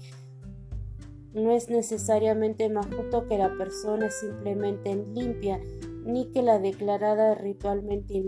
no 1.34 1.50
es 1.50 1.70
necesariamente 1.70 2.68
más 2.68 2.86
justo 2.86 3.26
que 3.26 3.38
la 3.38 3.56
persona 3.56 4.10
simplemente 4.10 4.94
limpia 5.14 5.60
ni 6.04 6.30
que 6.30 6.42
la 6.42 6.58
declarada 6.58 7.34
ritualmente 7.34 8.22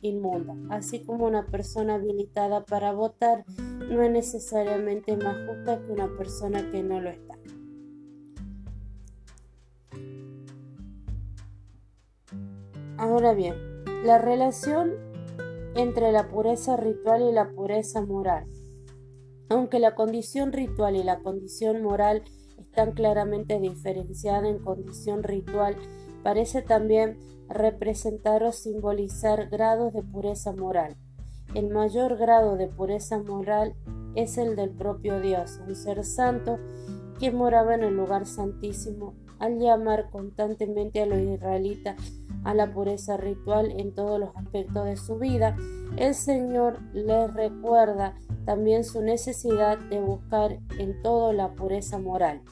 inmunda. 0.00 0.54
Así 0.70 1.04
como 1.04 1.26
una 1.26 1.46
persona 1.46 1.96
habilitada 1.96 2.64
para 2.64 2.92
votar 2.92 3.44
no 3.90 4.02
es 4.02 4.10
necesariamente 4.10 5.16
más 5.16 5.36
justa 5.46 5.80
que 5.80 5.92
una 5.92 6.16
persona 6.16 6.70
que 6.70 6.82
no 6.82 7.00
lo 7.00 7.10
está. 7.10 7.34
Ahora 12.98 13.32
bien, 13.32 13.54
la 14.04 14.18
relación 14.18 14.92
entre 15.76 16.10
la 16.10 16.28
pureza 16.28 16.76
ritual 16.76 17.22
y 17.22 17.32
la 17.32 17.50
pureza 17.50 18.04
moral. 18.04 18.48
Aunque 19.48 19.78
la 19.78 19.94
condición 19.94 20.52
ritual 20.52 20.96
y 20.96 21.04
la 21.04 21.20
condición 21.20 21.80
moral 21.80 22.24
están 22.58 22.90
claramente 22.92 23.60
diferenciadas 23.60 24.46
en 24.46 24.58
condición 24.58 25.22
ritual, 25.22 25.76
parece 26.24 26.60
también 26.60 27.20
representar 27.48 28.42
o 28.42 28.50
simbolizar 28.50 29.48
grados 29.48 29.92
de 29.92 30.02
pureza 30.02 30.52
moral. 30.52 30.96
El 31.54 31.68
mayor 31.70 32.16
grado 32.16 32.56
de 32.56 32.66
pureza 32.66 33.22
moral 33.22 33.74
es 34.16 34.38
el 34.38 34.56
del 34.56 34.70
propio 34.70 35.20
Dios, 35.20 35.60
un 35.64 35.76
ser 35.76 36.04
santo 36.04 36.58
que 37.20 37.30
moraba 37.30 37.76
en 37.76 37.84
el 37.84 37.96
lugar 37.96 38.26
santísimo, 38.26 39.14
al 39.38 39.60
llamar 39.60 40.10
constantemente 40.10 41.00
a 41.00 41.06
los 41.06 41.20
israelitas 41.20 41.96
a 42.44 42.54
la 42.54 42.72
pureza 42.72 43.16
ritual 43.16 43.72
en 43.78 43.94
todos 43.94 44.18
los 44.20 44.36
aspectos 44.36 44.84
de 44.84 44.96
su 44.96 45.18
vida, 45.18 45.56
el 45.96 46.14
Señor 46.14 46.80
les 46.92 47.32
recuerda 47.34 48.14
también 48.44 48.84
su 48.84 49.02
necesidad 49.02 49.78
de 49.78 50.00
buscar 50.00 50.58
en 50.78 51.02
todo 51.02 51.32
la 51.32 51.54
pureza 51.54 51.98
moral. 51.98 52.42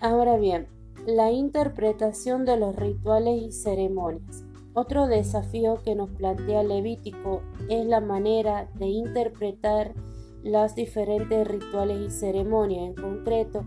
Ahora 0.00 0.36
bien, 0.36 0.68
la 1.06 1.30
interpretación 1.30 2.44
de 2.44 2.56
los 2.56 2.76
rituales 2.76 3.42
y 3.42 3.52
ceremonias. 3.52 4.44
Otro 4.74 5.06
desafío 5.06 5.82
que 5.82 5.94
nos 5.94 6.10
plantea 6.10 6.62
Levítico 6.62 7.42
es 7.68 7.86
la 7.86 8.00
manera 8.00 8.68
de 8.74 8.86
interpretar 8.86 9.94
las 10.42 10.74
diferentes 10.74 11.48
rituales 11.48 11.98
y 12.00 12.10
ceremonias. 12.10 12.88
En 12.88 12.94
concreto, 12.94 13.64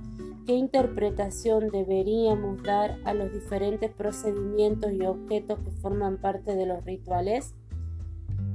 qué 0.50 0.56
interpretación 0.56 1.70
deberíamos 1.70 2.64
dar 2.64 2.98
a 3.06 3.14
los 3.14 3.32
diferentes 3.32 3.92
procedimientos 3.92 4.92
y 4.92 5.06
objetos 5.06 5.60
que 5.60 5.70
forman 5.70 6.20
parte 6.20 6.56
de 6.56 6.66
los 6.66 6.84
rituales? 6.86 7.54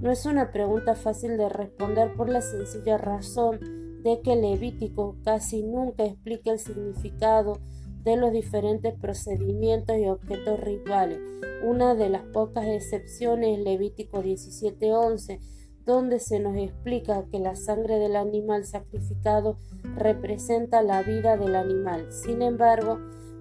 No 0.01 0.11
es 0.11 0.27
una 0.27 0.51
pregunta 0.51 0.97
fácil 0.97 1.37
de 1.37 1.49
responder 1.49 2.13
por 2.15 2.29
la 2.31 2.41
sencilla 2.41 2.99
razón 2.99 3.61
de 4.03 4.21
que 4.25 4.35
Levítico 4.35 5.15
casi 5.23 5.63
nunca 5.63 6.05
explica 6.05 6.51
el 6.51 6.59
significado 6.59 7.61
de 8.03 8.17
los 8.17 8.33
diferentes 8.33 8.93
procedimientos 8.99 9.97
y 9.97 10.09
objetos 10.09 10.59
rituales. 10.59 11.21
Una 11.63 11.95
de 11.95 12.09
las 12.09 12.23
pocas 12.23 12.67
excepciones 12.67 13.57
es 13.57 13.65
Levítico 13.65 14.21
17:11, 14.21 15.39
donde 15.85 16.19
se 16.21 16.41
nos 16.41 16.57
explica 16.57 17.25
que 17.31 17.39
la 17.39 17.57
sangre 17.57 17.99
del 17.99 18.17
animal 18.17 18.65
sacrificado 18.65 19.59
representa 19.97 20.83
la 20.83 21.03
vida 21.03 21.37
del 21.37 21.57
animal. 21.57 22.11
Sin 22.11 22.43
embargo, 22.43 22.99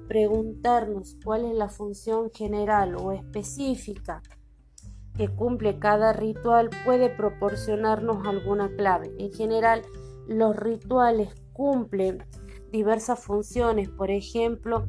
preguntarnos 0.08 1.18
cuál 1.24 1.46
es 1.46 1.56
la 1.56 1.70
función 1.70 2.30
general 2.32 2.96
o 2.96 3.12
específica 3.12 4.22
que 5.16 5.30
cumple 5.30 5.80
cada 5.80 6.12
ritual 6.12 6.70
puede 6.86 7.10
proporcionarnos 7.10 8.26
alguna 8.26 8.76
clave. 8.76 9.12
En 9.20 9.32
general, 9.32 9.84
los 10.28 10.56
rituales 10.56 11.30
cumplen 11.54 12.24
diversas 12.72 13.20
funciones, 13.20 13.90
por 13.90 14.10
ejemplo, 14.10 14.88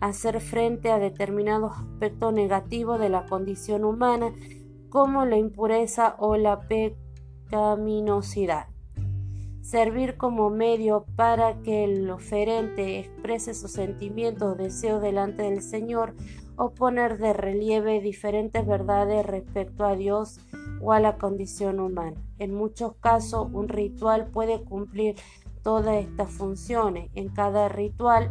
hacer 0.00 0.40
frente 0.40 0.90
a 0.90 0.98
determinados 0.98 1.72
aspectos 1.76 2.32
negativos 2.32 2.98
de 2.98 3.10
la 3.10 3.26
condición 3.26 3.84
humana, 3.84 4.32
como 4.90 5.24
la 5.24 5.36
impureza 5.36 6.16
o 6.18 6.36
la 6.36 6.60
pecaminosidad. 6.60 8.68
servir 9.62 10.16
como 10.16 10.48
medio 10.48 11.06
para 11.16 11.60
que 11.62 11.82
el 11.82 12.08
oferente 12.08 13.00
exprese 13.00 13.52
sus 13.52 13.72
sentimientos 13.72 14.52
o 14.52 14.54
deseos 14.54 15.02
delante 15.02 15.42
del 15.42 15.60
Señor 15.60 16.14
o 16.56 16.70
poner 16.70 17.18
de 17.18 17.32
relieve 17.32 18.00
diferentes 18.00 18.64
verdades 18.64 19.26
respecto 19.26 19.84
a 19.84 19.96
Dios 19.96 20.38
o 20.80 20.92
a 20.92 21.00
la 21.00 21.18
condición 21.18 21.80
humana. 21.80 22.16
En 22.38 22.54
muchos 22.54 22.94
casos, 23.00 23.48
un 23.52 23.68
ritual 23.68 24.30
puede 24.30 24.62
cumplir 24.62 25.16
todas 25.62 25.96
estas 25.96 26.30
funciones. 26.30 27.10
En 27.14 27.28
cada 27.28 27.68
ritual 27.68 28.30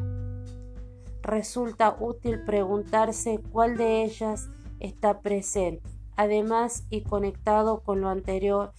resulta 1.21 1.97
útil 1.99 2.43
preguntarse 2.45 3.41
cuál 3.51 3.77
de 3.77 4.03
ellas 4.03 4.49
está 4.79 5.19
presente. 5.19 5.94
Además, 6.15 6.85
y 6.89 7.01
conectado 7.01 7.81
con 7.81 8.01
lo 8.01 8.09
anterior, 8.09 8.71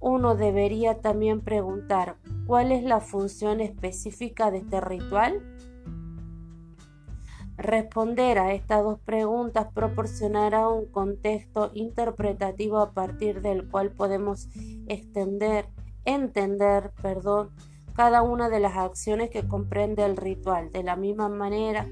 uno 0.00 0.36
debería 0.36 1.00
también 1.00 1.40
preguntar 1.40 2.16
cuál 2.46 2.72
es 2.72 2.84
la 2.84 3.00
función 3.00 3.60
específica 3.60 4.50
de 4.50 4.58
este 4.58 4.80
ritual. 4.80 5.42
Responder 7.56 8.38
a 8.38 8.52
estas 8.52 8.84
dos 8.84 9.00
preguntas 9.00 9.66
proporcionará 9.74 10.68
un 10.68 10.86
contexto 10.86 11.72
interpretativo 11.74 12.78
a 12.78 12.92
partir 12.92 13.42
del 13.42 13.68
cual 13.68 13.90
podemos 13.90 14.48
extender, 14.86 15.66
entender, 16.04 16.92
perdón, 17.02 17.50
cada 17.94 18.22
una 18.22 18.48
de 18.48 18.60
las 18.60 18.76
acciones 18.76 19.28
que 19.30 19.48
comprende 19.48 20.04
el 20.04 20.16
ritual, 20.16 20.70
de 20.70 20.84
la 20.84 20.94
misma 20.94 21.28
manera 21.28 21.88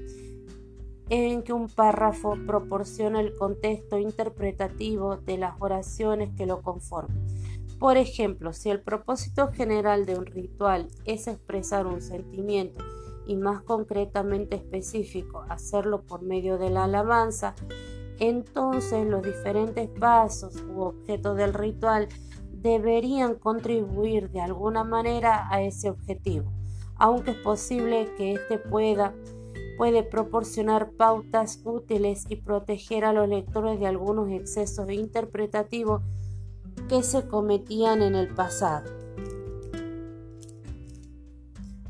en 1.09 1.43
que 1.43 1.53
un 1.53 1.67
párrafo 1.67 2.35
proporciona 2.45 3.21
el 3.21 3.35
contexto 3.35 3.97
interpretativo 3.97 5.17
de 5.17 5.37
las 5.37 5.55
oraciones 5.59 6.31
que 6.35 6.45
lo 6.45 6.61
conforman. 6.61 7.25
Por 7.79 7.97
ejemplo, 7.97 8.53
si 8.53 8.69
el 8.69 8.81
propósito 8.81 9.51
general 9.51 10.05
de 10.05 10.17
un 10.17 10.25
ritual 10.25 10.89
es 11.05 11.27
expresar 11.27 11.85
un 11.85 12.01
sentimiento 12.01 12.83
y 13.27 13.35
más 13.35 13.61
concretamente 13.61 14.55
específico, 14.55 15.45
hacerlo 15.49 16.01
por 16.01 16.23
medio 16.23 16.57
de 16.57 16.71
la 16.71 16.85
alabanza, 16.85 17.53
entonces 18.19 19.05
los 19.05 19.21
diferentes 19.21 19.89
pasos 19.89 20.63
u 20.63 20.81
objetos 20.81 21.37
del 21.37 21.53
ritual 21.53 22.07
deberían 22.51 23.35
contribuir 23.35 24.31
de 24.31 24.41
alguna 24.41 24.83
manera 24.83 25.47
a 25.51 25.61
ese 25.61 25.91
objetivo, 25.91 26.51
aunque 26.95 27.31
es 27.31 27.37
posible 27.37 28.09
que 28.17 28.33
éste 28.33 28.57
pueda 28.57 29.13
puede 29.77 30.03
proporcionar 30.03 30.91
pautas 30.91 31.61
útiles 31.63 32.25
y 32.29 32.37
proteger 32.37 33.05
a 33.05 33.13
los 33.13 33.29
lectores 33.29 33.79
de 33.79 33.87
algunos 33.87 34.29
excesos 34.31 34.91
interpretativos 34.91 36.01
que 36.89 37.03
se 37.03 37.27
cometían 37.27 38.01
en 38.01 38.15
el 38.15 38.33
pasado. 38.33 38.89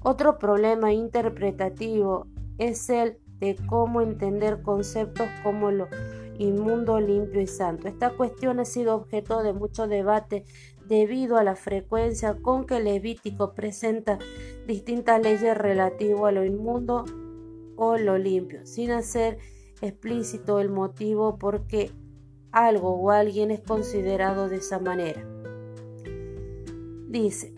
Otro 0.04 0.38
problema 0.38 0.94
interpretativo 0.94 2.28
es 2.58 2.90
el 2.90 3.18
de 3.40 3.56
cómo 3.68 4.02
entender 4.02 4.62
conceptos 4.62 5.28
como 5.44 5.72
lo 5.72 5.88
inmundo, 6.40 7.00
limpio 7.00 7.42
y 7.42 7.48
santo. 7.48 7.88
Esta 7.88 8.12
cuestión 8.12 8.60
ha 8.60 8.66
sido 8.66 8.96
objeto 8.96 9.42
de 9.44 9.54
mucho 9.54 9.88
debate 9.88 10.46
debido 10.88 11.38
a 11.38 11.44
la 11.44 11.56
frecuencia 11.56 12.36
con 12.42 12.66
que 12.66 12.78
el 12.78 12.86
Levítico 12.86 13.54
presenta 13.54 14.20
distintas 14.66 15.22
leyes 15.22 15.58
relativas 15.58 16.30
a 16.30 16.32
lo 16.32 16.46
inmundo 16.46 17.06
o 17.78 17.98
lo 17.98 18.18
limpio, 18.18 18.66
sin 18.66 18.92
hacer 18.92 19.38
explícito 19.82 20.60
el 20.60 20.70
motivo 20.70 21.38
por 21.38 21.68
qué 21.68 21.92
algo 22.52 22.90
o 22.90 23.12
alguien 23.12 23.52
es 23.52 23.62
considerado 23.62 24.50
de 24.50 24.58
esa 24.58 24.80
manera. 24.80 25.24
Dice, 27.08 27.54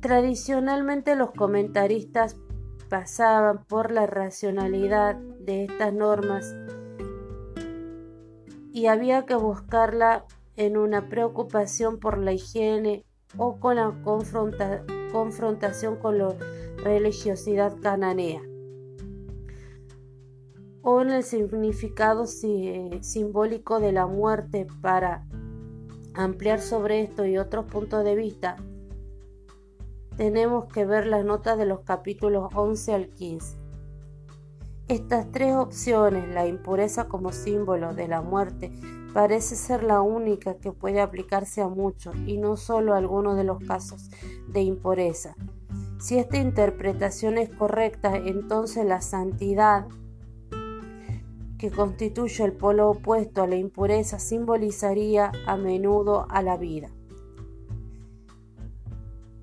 tradicionalmente 0.00 1.16
los 1.16 1.32
comentaristas 1.32 2.36
pasaban 2.88 3.64
por 3.64 3.90
la 3.90 4.06
racionalidad 4.06 5.16
de 5.16 5.64
estas 5.64 5.92
normas 5.92 6.56
y 8.72 8.86
había 8.86 9.26
que 9.26 9.34
buscarla 9.34 10.24
en 10.56 10.76
una 10.76 11.08
preocupación 11.08 11.98
por 11.98 12.18
la 12.18 12.32
higiene 12.32 13.04
o 13.36 13.58
con 13.60 13.76
la 13.76 13.92
confrontación 15.12 15.96
con 15.96 16.18
la 16.18 16.34
religiosidad 16.82 17.76
cananea 17.80 18.49
o 20.82 21.00
en 21.02 21.10
el 21.10 21.22
significado 21.22 22.26
simbólico 22.26 23.80
de 23.80 23.92
la 23.92 24.06
muerte 24.06 24.66
para 24.80 25.26
ampliar 26.14 26.60
sobre 26.60 27.02
esto 27.02 27.24
y 27.24 27.38
otros 27.38 27.66
puntos 27.66 28.04
de 28.04 28.14
vista, 28.14 28.56
tenemos 30.16 30.66
que 30.66 30.84
ver 30.84 31.06
las 31.06 31.24
notas 31.24 31.56
de 31.58 31.66
los 31.66 31.80
capítulos 31.80 32.50
11 32.54 32.94
al 32.94 33.08
15. 33.08 33.56
Estas 34.88 35.30
tres 35.30 35.54
opciones, 35.54 36.28
la 36.34 36.46
impureza 36.46 37.06
como 37.06 37.30
símbolo 37.32 37.94
de 37.94 38.08
la 38.08 38.22
muerte, 38.22 38.72
parece 39.14 39.54
ser 39.54 39.84
la 39.84 40.00
única 40.00 40.54
que 40.54 40.72
puede 40.72 41.00
aplicarse 41.00 41.62
a 41.62 41.68
muchos 41.68 42.14
y 42.26 42.38
no 42.38 42.56
solo 42.56 42.94
a 42.94 42.98
algunos 42.98 43.36
de 43.36 43.44
los 43.44 43.62
casos 43.62 44.10
de 44.48 44.62
impureza. 44.62 45.36
Si 46.00 46.18
esta 46.18 46.38
interpretación 46.38 47.38
es 47.38 47.50
correcta, 47.50 48.16
entonces 48.16 48.84
la 48.84 49.00
santidad 49.00 49.86
que 51.60 51.70
constituye 51.70 52.42
el 52.42 52.54
polo 52.54 52.88
opuesto 52.88 53.42
a 53.42 53.46
la 53.46 53.56
impureza, 53.56 54.18
simbolizaría 54.18 55.30
a 55.46 55.58
menudo 55.58 56.26
a 56.30 56.40
la 56.40 56.56
vida. 56.56 56.88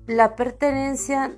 La 0.08 0.34
pertenencia 0.34 1.36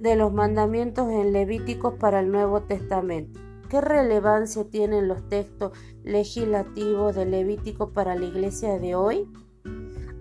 de 0.00 0.16
los 0.16 0.32
mandamientos 0.32 1.08
en 1.08 1.32
Levíticos 1.32 1.94
para 1.94 2.18
el 2.18 2.32
Nuevo 2.32 2.62
Testamento. 2.62 3.38
¿Qué 3.70 3.80
relevancia 3.80 4.64
tienen 4.64 5.06
los 5.06 5.28
textos 5.28 5.70
legislativos 6.02 7.14
de 7.14 7.26
Levítico 7.26 7.92
para 7.92 8.16
la 8.16 8.24
iglesia 8.24 8.80
de 8.80 8.96
hoy? 8.96 9.30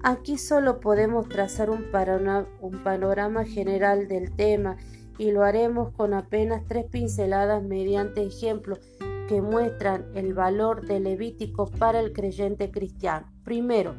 Aquí 0.04 0.38
solo 0.38 0.80
podemos 0.80 1.28
trazar 1.28 1.72
un, 1.72 1.86
panorama 2.84 3.46
general 3.46 4.08
del 4.08 4.32
tema 4.36 4.78
y 5.18 5.32
lo 5.32 5.44
haremos 5.44 5.92
con 5.94 6.14
apenas 6.14 6.64
tres 6.68 6.86
pinceladas 6.86 7.64
mediante 7.64 8.24
ejemplos 8.24 8.80
que 9.28 9.42
muestran 9.42 10.06
el 10.14 10.34
valor 10.34 10.86
del 10.86 11.04
Levítico 11.04 11.66
para 11.68 12.00
el 12.00 12.14
creyente 12.14 12.72
cristiano. 12.72 13.32
Primero, 13.44 13.96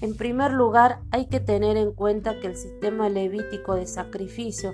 en 0.00 0.16
primer 0.16 0.52
lugar, 0.52 1.00
hay 1.10 1.26
que 1.26 1.40
tener 1.40 1.76
en 1.76 1.92
cuenta 1.92 2.40
que 2.40 2.46
el 2.46 2.56
sistema 2.56 3.10
levítico 3.10 3.74
de 3.74 3.86
sacrificio 3.86 4.72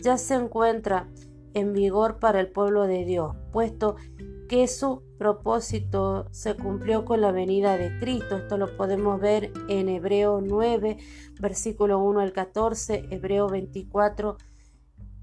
ya 0.00 0.16
se 0.18 0.34
encuentra 0.34 1.08
en 1.54 1.72
vigor 1.72 2.20
para 2.20 2.38
el 2.38 2.48
pueblo 2.48 2.86
de 2.86 3.04
Dios, 3.04 3.34
puesto 3.50 3.96
que 4.48 4.68
su 4.68 5.02
propósito 5.18 6.28
se 6.30 6.54
cumplió 6.54 7.04
con 7.04 7.20
la 7.20 7.32
venida 7.32 7.76
de 7.76 7.98
Cristo. 7.98 8.36
Esto 8.36 8.56
lo 8.56 8.76
podemos 8.76 9.20
ver 9.20 9.52
en 9.68 9.88
Hebreo 9.88 10.40
9, 10.40 10.96
versículo 11.40 11.98
1 11.98 12.20
al 12.20 12.32
14, 12.32 13.08
Hebreo 13.10 13.48
24, 13.48 14.36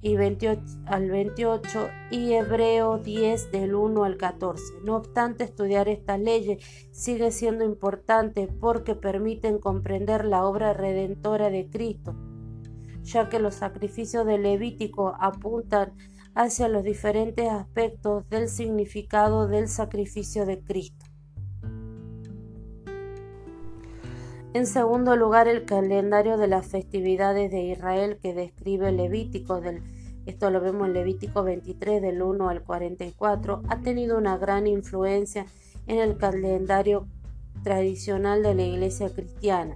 y 0.06 0.16
28 0.16 0.62
al 0.86 1.10
28 1.10 1.90
y 2.12 2.34
Hebreo 2.34 3.00
10 3.00 3.52
del 3.52 3.74
1 3.74 4.04
al 4.04 4.18
14. 4.18 4.64
No 4.84 4.98
obstante, 4.98 5.44
estudiar 5.44 5.90
estas 5.90 6.20
leyes 6.20 6.64
sigue 6.92 7.32
siendo 7.32 7.66
importante 7.66 8.48
porque 8.48 8.94
permiten 8.94 9.58
comprender 9.58 10.24
la 10.26 10.46
obra 10.46 10.74
redentora 10.74 11.50
de 11.50 11.68
Cristo, 11.72 12.16
ya 13.02 13.30
que 13.30 13.40
los 13.40 13.56
sacrificios 13.56 14.28
del 14.28 14.44
Levítico 14.44 15.16
apuntan 15.20 15.94
hacia 16.36 16.68
los 16.68 16.84
diferentes 16.84 17.50
aspectos 17.50 18.30
del 18.30 18.48
significado 18.48 19.48
del 19.48 19.68
sacrificio 19.68 20.46
de 20.46 20.62
Cristo. 20.62 21.05
En 24.56 24.68
segundo 24.68 25.18
lugar, 25.18 25.50
el 25.50 25.66
calendario 25.66 26.38
de 26.38 26.48
las 26.48 26.66
festividades 26.66 27.52
de 27.52 27.64
Israel 27.64 28.18
que 28.22 28.34
describe 28.34 28.90
Levítico 28.94 29.62
esto 30.26 30.50
lo 30.50 30.62
vemos 30.62 30.88
en 30.88 30.94
Levítico 30.94 31.44
23 31.44 32.02
del 32.02 32.22
1 32.22 32.48
al 32.48 32.64
44, 32.64 33.64
ha 33.68 33.80
tenido 33.82 34.18
una 34.18 34.38
gran 34.38 34.66
influencia 34.66 35.46
en 35.88 36.00
el 36.00 36.16
calendario 36.16 37.06
tradicional 37.64 38.44
de 38.44 38.56
la 38.56 38.64
iglesia 38.64 39.14
cristiana. 39.14 39.76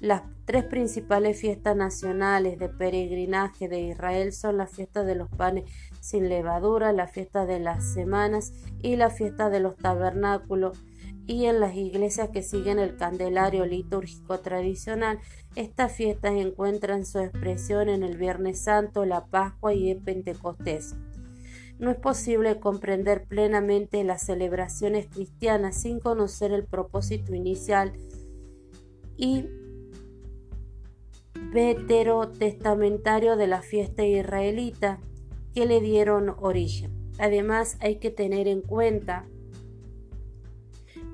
Las 0.00 0.22
tres 0.44 0.62
principales 0.66 1.40
fiestas 1.40 1.74
nacionales 1.74 2.60
de 2.60 2.68
peregrinaje 2.68 3.68
de 3.68 3.80
Israel 3.80 4.32
son 4.32 4.56
la 4.56 4.68
fiesta 4.68 5.02
de 5.02 5.16
los 5.16 5.30
panes 5.30 5.64
sin 6.00 6.28
levadura, 6.28 6.92
la 6.92 7.08
fiesta 7.08 7.44
de 7.44 7.58
las 7.58 7.92
semanas 7.92 8.52
y 8.82 8.94
la 8.94 9.10
fiesta 9.10 9.50
de 9.50 9.58
los 9.58 9.76
tabernáculos 9.76 10.78
y 11.26 11.44
en 11.46 11.60
las 11.60 11.76
iglesias 11.76 12.30
que 12.30 12.42
siguen 12.42 12.78
el 12.78 12.96
candelario 12.96 13.64
litúrgico 13.64 14.40
tradicional, 14.40 15.18
estas 15.54 15.92
fiestas 15.92 16.32
encuentran 16.32 17.04
su 17.06 17.20
expresión 17.20 17.88
en 17.88 18.02
el 18.02 18.16
Viernes 18.16 18.62
Santo, 18.62 19.04
la 19.04 19.26
Pascua 19.26 19.74
y 19.74 19.90
el 19.90 19.98
Pentecostés. 19.98 20.96
No 21.78 21.90
es 21.90 21.96
posible 21.96 22.58
comprender 22.60 23.24
plenamente 23.24 24.04
las 24.04 24.22
celebraciones 24.22 25.06
cristianas 25.08 25.80
sin 25.80 26.00
conocer 26.00 26.52
el 26.52 26.64
propósito 26.64 27.34
inicial 27.34 27.92
y 29.16 29.46
veterotestamentario 31.52 33.36
de 33.36 33.46
la 33.46 33.62
fiesta 33.62 34.04
israelita 34.04 35.00
que 35.54 35.66
le 35.66 35.80
dieron 35.80 36.34
origen. 36.40 36.92
Además, 37.18 37.76
hay 37.80 37.96
que 37.96 38.10
tener 38.10 38.48
en 38.48 38.62
cuenta 38.62 39.26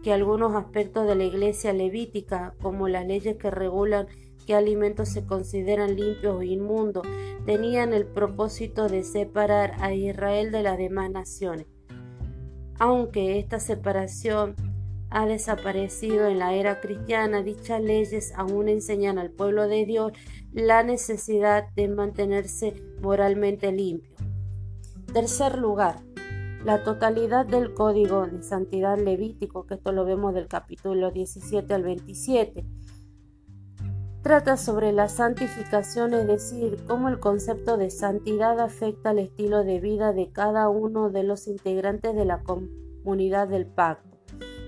que 0.03 0.13
algunos 0.13 0.55
aspectos 0.55 1.07
de 1.07 1.15
la 1.15 1.25
iglesia 1.25 1.73
levítica, 1.73 2.55
como 2.61 2.89
las 2.89 3.07
leyes 3.07 3.37
que 3.37 3.51
regulan 3.51 4.07
qué 4.47 4.55
alimentos 4.55 5.11
se 5.11 5.27
consideran 5.27 5.97
limpios 5.97 6.37
o 6.37 6.43
inmundos, 6.43 7.07
tenían 7.45 7.93
el 7.93 8.07
propósito 8.07 8.89
de 8.89 9.05
separar 9.05 9.75
a 9.81 9.93
Israel 9.93 10.51
de 10.53 10.63
las 10.63 10.79
demás 10.79 11.11
naciones. 11.11 11.67
Aunque 12.79 13.39
esta 13.39 13.61
separación 13.61 14.55
ha 15.11 15.27
desaparecido 15.27 16.27
en 16.29 16.39
la 16.39 16.55
era 16.55 16.81
cristiana, 16.81 17.43
dichas 17.43 17.83
leyes 17.83 18.33
aún 18.37 18.69
enseñan 18.69 19.19
al 19.19 19.31
pueblo 19.31 19.67
de 19.67 19.85
Dios 19.85 20.13
la 20.53 20.83
necesidad 20.83 21.69
de 21.75 21.89
mantenerse 21.89 22.75
moralmente 23.01 23.73
limpio. 23.73 24.15
Tercer 25.13 25.59
lugar, 25.59 26.01
la 26.65 26.83
totalidad 26.83 27.47
del 27.47 27.73
código 27.73 28.27
de 28.27 28.43
santidad 28.43 28.99
levítico, 28.99 29.67
que 29.67 29.75
esto 29.75 29.93
lo 29.93 30.05
vemos 30.05 30.35
del 30.35 30.49
capítulo 30.49 31.11
17 31.11 31.73
al 31.73 31.83
27, 31.83 32.65
trata 34.23 34.57
sobre 34.57 34.93
la 34.93 35.09
santificación, 35.09 36.15
es 36.15 36.27
decir, 36.27 36.79
cómo 36.87 37.09
el 37.09 37.21
concepto 37.21 37.77
de 37.77 37.91
santidad 37.91 38.59
afecta 38.61 39.11
al 39.11 39.21
estilo 39.21 39.63
de 39.63 39.81
vida 39.81 40.13
de 40.13 40.31
cada 40.33 40.69
uno 40.69 41.11
de 41.11 41.23
los 41.23 41.47
integrantes 41.47 42.15
de 42.15 42.25
la 42.25 42.43
comunidad 42.43 43.49
del 43.49 43.67
pacto. 43.67 44.19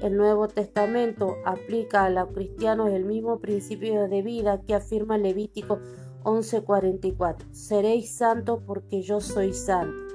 El 0.00 0.16
Nuevo 0.16 0.48
Testamento 0.48 1.36
aplica 1.44 2.04
a 2.04 2.10
los 2.10 2.28
cristianos 2.28 2.88
el 2.90 3.04
mismo 3.04 3.40
principio 3.40 4.08
de 4.08 4.22
vida 4.22 4.62
que 4.62 4.74
afirma 4.74 5.18
Levítico 5.18 5.78
11:44. 6.22 7.52
Seréis 7.52 8.16
santos 8.16 8.62
porque 8.66 9.02
yo 9.02 9.20
soy 9.20 9.52
santo. 9.52 10.09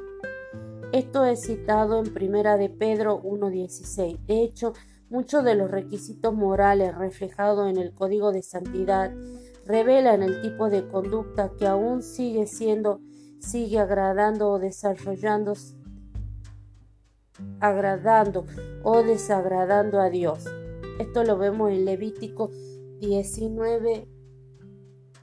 Esto 0.96 1.26
es 1.26 1.42
citado 1.42 2.00
en 2.00 2.14
Primera 2.14 2.56
de 2.56 2.70
Pedro 2.70 3.22
1.16. 3.22 4.18
De 4.28 4.42
hecho, 4.42 4.72
muchos 5.10 5.44
de 5.44 5.54
los 5.54 5.70
requisitos 5.70 6.34
morales 6.34 6.96
reflejados 6.96 7.70
en 7.70 7.76
el 7.76 7.94
Código 7.94 8.32
de 8.32 8.42
Santidad 8.42 9.14
revelan 9.66 10.24
el 10.24 10.42
tipo 10.42 10.70
de 10.70 10.88
conducta 10.88 11.52
que 11.60 11.68
aún 11.68 12.02
sigue 12.02 12.48
siendo, 12.48 13.02
sigue 13.40 13.78
agradando 13.78 14.52
o 14.52 14.58
desarrollando, 14.58 15.56
agradando 17.60 18.46
o 18.82 19.04
desagradando 19.04 20.00
a 20.00 20.10
Dios. 20.10 20.46
Esto 20.98 21.26
lo 21.26 21.38
vemos 21.38 21.72
en 21.72 21.84
Levítico 21.84 22.52
19, 23.02 24.08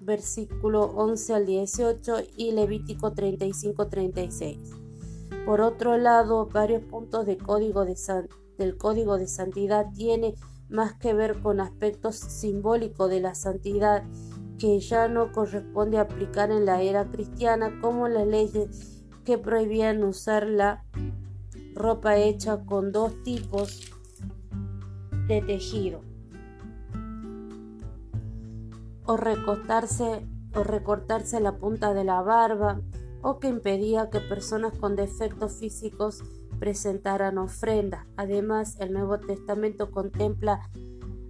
versículo 0.01 0.83
11 0.97 1.33
al 1.33 1.47
18 1.47 2.17
y 2.37 2.53
Levítico 2.53 3.15
35, 3.15 3.89
36. 3.89 4.82
Por 5.44 5.61
otro 5.61 5.96
lado, 5.96 6.46
varios 6.46 6.83
puntos 6.85 7.26
del 7.26 7.38
código 7.38 7.85
de 9.18 9.26
santidad 9.26 9.87
tienen 9.92 10.35
más 10.68 10.94
que 10.94 11.14
ver 11.14 11.40
con 11.40 11.61
aspectos 11.61 12.16
simbólicos 12.16 13.11
de 13.11 13.20
la 13.20 13.35
santidad 13.35 14.05
que 14.59 14.78
ya 14.78 15.09
no 15.09 15.33
corresponde 15.33 15.98
aplicar 15.98 16.52
en 16.52 16.64
la 16.64 16.81
era 16.83 17.11
cristiana, 17.11 17.81
como 17.81 18.07
las 18.09 18.26
leyes 18.26 19.02
que 19.24 19.37
prohibían 19.37 20.05
usar 20.05 20.46
la 20.46 20.85
ropa 21.74 22.16
hecha 22.16 22.64
con 22.64 22.92
dos 22.92 23.22
tipos 23.22 23.92
de 25.26 25.42
tejido 25.42 26.02
o 29.05 29.16
recortarse 29.16 30.26
o 30.55 30.62
recortarse 30.62 31.40
la 31.40 31.57
punta 31.57 31.94
de 31.94 32.05
la 32.05 32.20
barba 32.22 32.81
o 33.23 33.39
que 33.39 33.49
impedía 33.49 34.11
que 34.11 34.21
personas 34.21 34.77
con 34.79 34.97
defectos 34.97 35.57
físicos 35.59 36.23
presentaran 36.59 37.39
ofrendas. 37.39 38.07
Además, 38.17 38.77
el 38.79 38.93
Nuevo 38.93 39.19
Testamento 39.19 39.91
contempla 39.91 40.69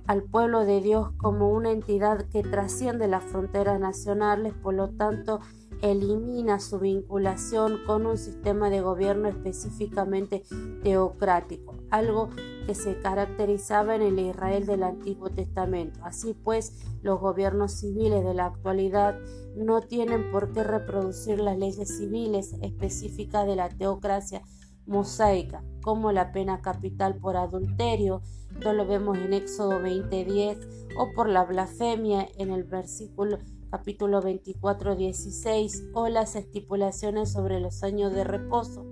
al 0.07 0.25
pueblo 0.25 0.65
de 0.65 0.81
Dios 0.81 1.11
como 1.17 1.51
una 1.51 1.71
entidad 1.71 2.27
que 2.29 2.43
trasciende 2.43 3.07
las 3.09 3.25
fronteras 3.25 3.79
nacionales, 3.79 4.53
por 4.55 4.75
lo 4.75 4.91
tanto, 4.91 5.41
elimina 5.81 6.61
su 6.61 6.79
vinculación 6.79 7.79
con 7.87 8.07
un 8.07 8.19
sistema 8.19 8.71
de 8.71 8.81
gobierno 8.81 9.29
específicamente 9.29 10.43
teocrático, 10.83 11.75
algo 11.93 12.31
que 12.67 12.75
se 12.75 12.99
caracterizaba 12.99 13.95
en 13.95 14.03
el 14.03 14.19
Israel 14.19 14.67
del 14.67 14.83
Antiguo 14.83 15.31
Testamento. 15.31 16.01
Así 16.03 16.35
pues, 16.35 16.83
los 17.03 17.21
gobiernos 17.21 17.73
civiles 17.73 18.25
de 18.25 18.35
la 18.35 18.47
actualidad 18.47 19.19
no 19.57 19.83
tienen 19.83 20.31
por 20.33 20.53
qué 20.53 20.65
reproducir 20.65 21.39
las 21.39 21.59
leyes 21.59 21.97
civiles 21.99 22.55
específicas 22.63 23.47
de 23.47 23.57
la 23.57 23.69
teocracia 23.69 24.43
mosaica, 24.87 25.63
como 25.83 26.13
la 26.13 26.33
pena 26.33 26.63
capital 26.63 27.17
por 27.17 27.37
adulterio, 27.37 28.23
esto 28.55 28.73
lo 28.73 28.87
vemos 28.87 29.19
en 29.19 29.33
Éxodo 29.33 29.81
20:10, 29.81 30.59
o 30.99 31.13
por 31.15 31.29
la 31.29 31.45
blasfemia 31.45 32.27
en 32.39 32.51
el 32.51 32.65
versículo 32.65 33.39
capítulo 33.71 34.21
24, 34.21 34.97
16, 34.97 35.85
o 35.95 36.09
las 36.09 36.37
estipulaciones 36.37 37.33
sobre 37.33 37.61
los 37.61 37.83
años 37.83 38.13
de 38.13 38.25
reposo 38.25 38.87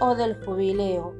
o 0.00 0.14
del 0.14 0.44
jubileo, 0.44 1.14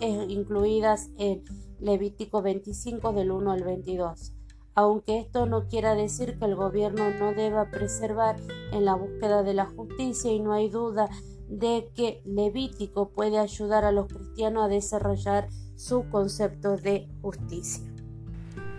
incluidas 0.00 1.10
en 1.18 1.44
Levítico 1.80 2.42
25 2.42 3.12
del 3.12 3.30
1 3.30 3.52
al 3.52 3.64
22. 3.64 4.32
Aunque 4.74 5.18
esto 5.18 5.46
no 5.46 5.66
quiera 5.66 5.94
decir 5.94 6.38
que 6.38 6.44
el 6.44 6.54
gobierno 6.54 7.10
no 7.18 7.32
deba 7.32 7.70
preservar 7.70 8.36
en 8.72 8.84
la 8.84 8.94
búsqueda 8.94 9.42
de 9.42 9.54
la 9.54 9.66
justicia 9.66 10.32
y 10.32 10.40
no 10.40 10.52
hay 10.52 10.68
duda 10.68 11.08
de 11.48 11.90
que 11.94 12.22
Levítico 12.24 13.10
puede 13.10 13.38
ayudar 13.38 13.84
a 13.84 13.92
los 13.92 14.06
cristianos 14.06 14.64
a 14.64 14.68
desarrollar 14.68 15.48
su 15.74 16.08
concepto 16.10 16.76
de 16.76 17.08
justicia. 17.22 17.84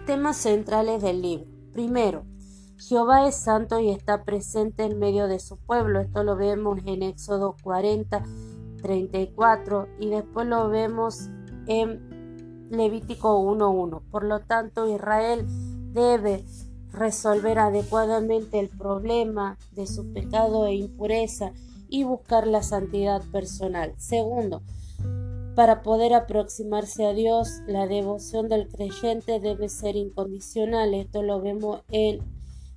Temas 0.06 0.38
centrales 0.38 1.02
del 1.02 1.22
libro. 1.22 1.48
Primero, 1.74 2.26
Jehová 2.78 3.28
es 3.28 3.36
santo 3.36 3.80
y 3.80 3.90
está 3.90 4.24
presente 4.24 4.84
en 4.84 5.00
medio 5.00 5.28
de 5.28 5.40
su 5.40 5.58
pueblo. 5.58 6.00
Esto 6.00 6.24
lo 6.24 6.38
vemos 6.38 6.80
en 6.86 7.04
Éxodo 7.04 7.56
40, 7.62 8.24
34 8.82 9.88
y 10.00 10.10
después 10.10 10.48
lo 10.48 10.70
vemos 10.70 11.30
en 11.68 12.68
Levítico 12.70 13.42
1.1. 13.42 14.02
Por 14.12 14.24
lo 14.24 14.42
tanto, 14.42 14.88
Israel 14.88 15.46
debe 15.94 16.46
resolver 16.92 17.60
adecuadamente 17.60 18.60
el 18.60 18.70
problema 18.70 19.58
de 19.72 19.88
su 19.88 20.12
pecado 20.12 20.66
e 20.68 20.76
impureza 20.76 21.52
y 21.88 22.04
buscar 22.04 22.48
la 22.48 22.64
santidad 22.64 23.24
personal. 23.32 23.94
Segundo, 23.98 24.62
para 25.56 25.82
poder 25.82 26.14
aproximarse 26.14 27.06
a 27.06 27.14
Dios, 27.14 27.62
la 27.68 27.88
devoción 27.88 28.48
del 28.48 28.68
creyente 28.68 29.40
debe 29.40 29.68
ser 29.70 29.96
incondicional. 29.96 30.94
Esto 30.94 31.22
lo 31.22 31.42
vemos 31.42 31.82
en 31.92 32.20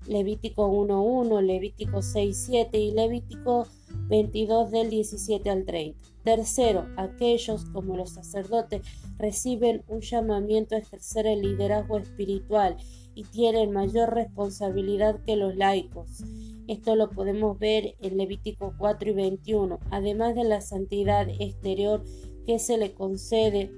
Levítico 0.06 0.68
1.1, 0.68 1.42
Levítico 1.42 1.98
6.7 1.98 2.68
y 2.72 2.90
Levítico 2.90 3.66
22 4.08 4.70
del 4.70 4.90
17 4.90 5.50
al 5.50 5.64
30. 5.64 5.98
Tercero, 6.24 6.86
aquellos 6.96 7.64
como 7.66 7.96
los 7.96 8.10
sacerdotes 8.10 8.82
reciben 9.18 9.82
un 9.88 10.00
llamamiento 10.00 10.74
a 10.74 10.78
ejercer 10.78 11.26
el 11.26 11.42
liderazgo 11.42 11.98
espiritual 11.98 12.76
y 13.14 13.24
tienen 13.24 13.72
mayor 13.72 14.14
responsabilidad 14.14 15.20
que 15.24 15.36
los 15.36 15.56
laicos. 15.56 16.22
Esto 16.68 16.94
lo 16.94 17.10
podemos 17.10 17.58
ver 17.58 17.96
en 18.00 18.16
Levítico 18.16 18.74
4 18.78 19.10
y 19.10 19.14
21, 19.14 19.80
además 19.90 20.34
de 20.34 20.44
la 20.44 20.60
santidad 20.60 21.28
exterior 21.28 22.04
que 22.46 22.58
se 22.58 22.78
le 22.78 22.92
concede 22.94 23.70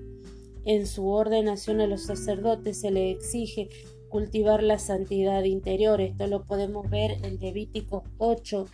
en 0.64 0.86
su 0.86 1.08
ordenación 1.08 1.80
a 1.80 1.86
los 1.86 2.02
sacerdotes, 2.02 2.80
se 2.80 2.90
le 2.90 3.10
exige 3.10 3.68
cultivar 4.08 4.62
la 4.62 4.78
santidad 4.78 5.42
interior. 5.44 6.00
Esto 6.00 6.26
lo 6.26 6.44
podemos 6.44 6.88
ver 6.88 7.18
en 7.24 7.38
Levítico 7.40 8.04
8, 8.18 8.66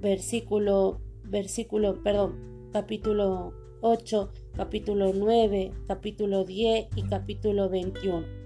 versículo, 0.00 1.00
versículo, 1.24 2.02
perdón, 2.02 2.70
capítulo 2.72 3.52
8, 3.80 4.30
capítulo 4.54 5.12
9, 5.14 5.72
capítulo 5.88 6.44
10 6.44 6.88
y 6.96 7.02
capítulo 7.02 7.68
21. 7.68 8.42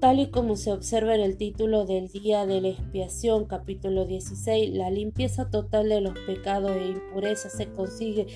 Tal 0.00 0.20
y 0.20 0.30
como 0.30 0.56
se 0.56 0.72
observa 0.72 1.14
en 1.14 1.22
el 1.22 1.36
título 1.36 1.86
del 1.86 2.08
Día 2.08 2.46
de 2.46 2.60
la 2.60 2.68
Expiación, 2.68 3.46
capítulo 3.46 4.04
16, 4.04 4.74
la 4.74 4.90
limpieza 4.90 5.50
total 5.50 5.88
de 5.88 6.00
los 6.00 6.16
pecados 6.20 6.76
e 6.76 6.88
impurezas 6.88 7.52
se 7.52 7.72
consigue 7.72 8.26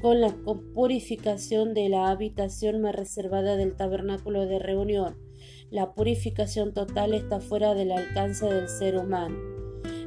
con 0.00 0.20
la 0.20 0.34
purificación 0.74 1.74
de 1.74 1.88
la 1.88 2.08
habitación 2.08 2.80
más 2.80 2.94
reservada 2.94 3.56
del 3.56 3.74
tabernáculo 3.76 4.46
de 4.46 4.60
reunión. 4.60 5.16
La 5.70 5.92
purificación 5.92 6.72
total 6.72 7.12
está 7.12 7.40
fuera 7.40 7.74
del 7.74 7.92
alcance 7.92 8.46
del 8.46 8.68
ser 8.68 8.96
humano. 8.96 9.57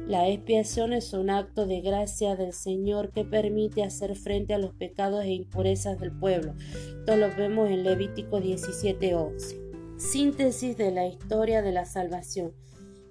La 0.06 0.28
expiación 0.28 0.92
es 0.92 1.12
un 1.12 1.30
acto 1.30 1.64
de 1.64 1.80
gracia 1.80 2.34
del 2.34 2.52
Señor 2.52 3.12
que 3.12 3.24
permite 3.24 3.84
hacer 3.84 4.16
frente 4.16 4.52
a 4.52 4.58
los 4.58 4.74
pecados 4.74 5.24
e 5.24 5.30
impurezas 5.30 5.98
del 6.00 6.10
pueblo. 6.10 6.54
Esto 6.98 7.16
lo 7.16 7.28
vemos 7.36 7.70
en 7.70 7.84
Levítico 7.84 8.40
17:11. 8.40 9.60
Síntesis 9.98 10.76
de 10.76 10.90
la 10.90 11.06
historia 11.06 11.62
de 11.62 11.70
la 11.70 11.84
salvación. 11.84 12.52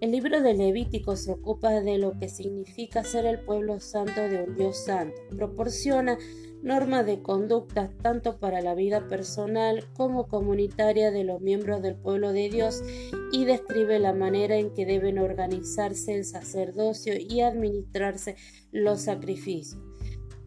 El 0.01 0.12
libro 0.12 0.41
de 0.41 0.54
Levítico 0.54 1.15
se 1.15 1.32
ocupa 1.32 1.80
de 1.80 1.97
lo 1.97 2.19
que 2.19 2.27
significa 2.27 3.04
ser 3.04 3.25
el 3.25 3.39
pueblo 3.39 3.80
santo 3.80 4.21
de 4.21 4.43
un 4.43 4.56
Dios 4.56 4.84
santo. 4.84 5.15
Proporciona 5.30 6.17
normas 6.62 7.06
de 7.06 7.21
conducta 7.21 7.91
tanto 8.01 8.38
para 8.38 8.62
la 8.62 8.75
vida 8.75 9.08
personal 9.08 9.86
como 9.95 10.27
comunitaria 10.27 11.12
de 11.12 11.23
los 11.23 11.39
miembros 11.39 11.82
del 11.82 11.95
pueblo 11.95 12.34
de 12.34 12.49
Dios 12.49 12.84
y 13.32 13.46
describe 13.46 14.00
la 14.00 14.13
manera 14.13 14.58
en 14.58 14.74
que 14.74 14.86
deben 14.86 15.20
organizarse 15.20 16.15
el 16.15 16.26
sacerdocio 16.26 17.13
y 17.17 17.41
administrarse 17.41 18.36
los 18.72 19.02
sacrificios 19.02 19.78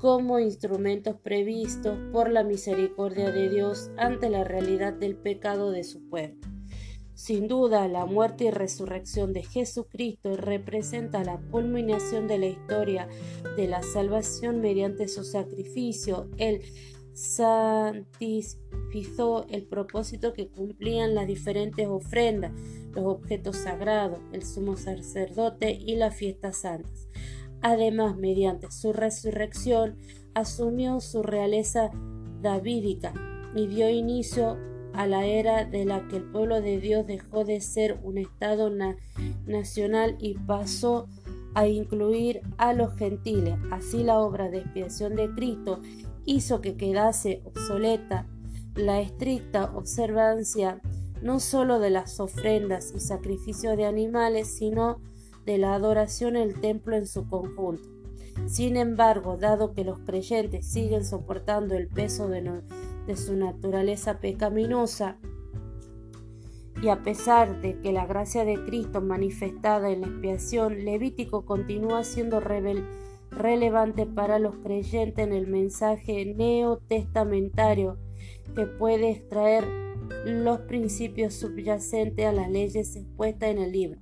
como 0.05 0.39
instrumentos 0.39 1.17
previstos 1.23 1.99
por 2.13 2.31
la 2.31 2.45
misericordia 2.45 3.31
de 3.31 3.49
Dios 3.49 3.91
ante 3.97 4.29
la 4.29 4.45
realidad 4.45 4.93
del 4.93 5.17
pecado 5.17 5.71
de 5.71 5.83
su 5.83 6.07
pueblo. 6.11 6.47
Sin 7.15 7.49
duda, 7.49 7.89
la 7.89 8.05
muerte 8.05 8.45
y 8.45 8.51
resurrección 8.51 9.33
de 9.33 9.45
Jesucristo 9.45 10.37
representa 10.37 11.25
la 11.25 11.41
culminación 11.51 12.29
de 12.29 12.37
la 12.37 12.47
historia 12.49 13.09
de 13.57 13.67
la 13.67 13.83
salvación 13.83 14.61
mediante 14.61 15.09
su 15.09 15.25
sacrificio. 15.25 16.29
Él 16.37 16.61
santificó 17.15 19.47
el 19.49 19.63
propósito 19.63 20.35
que 20.35 20.49
cumplían 20.49 21.15
las 21.15 21.27
diferentes 21.27 21.87
ofrendas, 21.87 22.53
los 22.93 23.07
objetos 23.07 23.57
sagrados, 23.57 24.19
el 24.33 24.45
sumo 24.45 24.77
sacerdote 24.77 25.73
y 25.73 25.97
las 25.97 26.15
fiestas 26.15 26.59
santas. 26.59 27.09
Además, 27.63 28.17
mediante 28.17 28.71
su 28.71 28.93
resurrección, 28.93 29.97
asumió 30.35 31.01
su 31.01 31.23
realeza 31.23 31.91
davídica 32.43 33.15
y 33.55 33.69
dio 33.69 33.89
inicio 33.89 34.59
a 34.93 35.07
la 35.07 35.27
era 35.27 35.65
de 35.65 35.85
la 35.85 36.07
que 36.09 36.17
el 36.17 36.25
pueblo 36.25 36.61
de 36.61 36.79
Dios 36.79 37.07
dejó 37.07 37.45
de 37.45 37.61
ser 37.61 37.99
un 38.03 38.19
Estado 38.19 38.71
nacional 39.47 40.17
y 40.21 40.35
pasó 40.35 41.09
a 41.55 41.69
incluir 41.69 42.43
a 42.59 42.75
los 42.75 42.95
gentiles. 42.97 43.55
Así 43.71 44.03
la 44.03 44.19
obra 44.19 44.51
de 44.51 44.59
expiación 44.59 45.15
de 45.15 45.31
Cristo 45.31 45.81
hizo 46.25 46.61
que 46.61 46.77
quedase 46.77 47.43
obsoleta 47.45 48.27
la 48.75 49.01
estricta 49.01 49.73
observancia 49.75 50.81
no 51.23 51.41
sólo 51.41 51.79
de 51.79 51.91
las 51.91 52.21
ofrendas 52.21 52.93
y 52.95 53.01
sacrificios 53.01 53.77
de 53.77 53.87
animales, 53.87 54.49
sino 54.59 55.01
de 55.47 55.59
la 55.59 55.75
adoración 55.75 56.37
el 56.37 56.61
templo 56.61 56.97
en 56.97 57.07
su 57.07 57.29
conjunto. 57.29 57.89
Sin 58.47 58.77
embargo, 58.77 59.39
dado 59.39 59.73
que 59.73 59.85
los 59.85 60.01
creyentes 60.01 60.67
siguen 60.67 61.05
soportando 61.05 61.77
el 61.77 61.89
peso 61.89 62.29
de, 62.29 62.63
su 63.17 63.37
naturaleza 63.37 64.19
pecaminosa, 64.19 65.17
y 66.83 66.89
a 66.89 67.03
pesar 67.03 67.63
de 67.63 67.81
que 67.81 67.93
la 67.93 68.05
gracia 68.05 68.45
de 68.45 68.63
Cristo 68.65 69.01
manifestada 69.01 69.91
en 69.91 70.03
la 70.03 70.09
expiación, 70.09 70.85
Levítico 70.85 71.47
continúa 71.47 72.05
siendo 72.05 72.41
relevante 73.37 74.07
para 74.07 74.39
los 74.39 74.57
creyentes 74.57 75.27
en 75.27 75.33
el 75.33 75.47
mensaje 75.47 76.35
neotestamentario 76.35 77.99
que 78.55 78.67
puede 78.67 79.11
extraer 79.11 79.65
los 80.25 80.61
principios 80.61 81.35
subyacentes 81.35 82.27
a 82.27 82.33
las 82.33 82.51
leyes 82.51 82.97
expuestas 82.97 83.51
en 83.51 83.59
el 83.59 83.73
libro. 83.73 84.01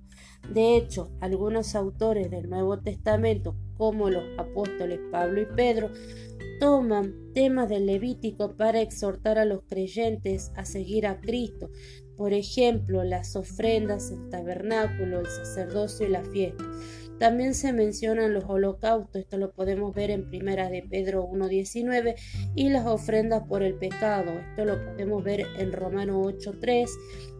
De 0.52 0.76
hecho, 0.76 1.10
algunos 1.20 1.74
autores 1.74 2.30
del 2.30 2.50
Nuevo 2.50 2.80
Testamento, 2.80 3.56
como 3.76 4.10
los 4.10 4.24
apóstoles 4.38 5.00
Pablo 5.10 5.40
y 5.40 5.46
Pedro, 5.46 5.90
toman 6.58 7.32
temas 7.34 7.68
del 7.68 7.86
Levítico 7.86 8.56
para 8.56 8.80
exhortar 8.80 9.38
a 9.38 9.44
los 9.44 9.62
creyentes 9.62 10.52
a 10.56 10.64
seguir 10.64 11.06
a 11.06 11.20
Cristo, 11.20 11.70
por 12.16 12.32
ejemplo, 12.32 13.02
las 13.04 13.34
ofrendas, 13.36 14.10
el 14.10 14.28
tabernáculo, 14.28 15.20
el 15.20 15.26
sacerdocio 15.26 16.06
y 16.06 16.10
la 16.10 16.24
fiesta. 16.24 16.64
También 17.18 17.54
se 17.54 17.72
mencionan 17.72 18.34
los 18.34 18.44
holocaustos, 18.44 19.22
esto 19.22 19.38
lo 19.38 19.52
podemos 19.52 19.94
ver 19.94 20.10
en 20.10 20.28
Primera 20.28 20.68
de 20.68 20.82
Pedro 20.82 21.24
1.19, 21.28 22.14
y 22.54 22.68
las 22.68 22.86
ofrendas 22.86 23.44
por 23.48 23.62
el 23.62 23.74
pecado, 23.74 24.32
esto 24.32 24.64
lo 24.64 24.84
podemos 24.84 25.22
ver 25.22 25.46
en 25.58 25.72
Romano 25.72 26.20
8.3, 26.22 26.88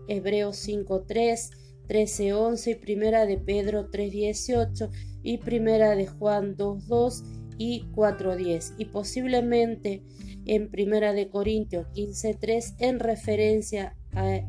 Hebreos 0.09 0.69
5.3, 0.69 1.51
13.11 1.89 2.71
y 2.71 2.75
Primera 2.77 3.27
de 3.27 3.39
Pedro 3.39 3.91
3.18 3.91 4.91
y 5.23 5.39
Primera 5.39 5.95
de 5.97 6.07
Juan 6.07 6.57
2.2 6.57 7.23
y 7.59 7.85
4.10 7.95 8.75
y 8.79 8.87
posiblemente 8.87 10.03
en 10.47 10.71
Primera 10.71 11.13
de 11.13 11.29
Corintios 11.29 11.87
15.3 11.95 12.77
en 12.79 12.99
referencia 12.99 13.97
a 14.15 14.41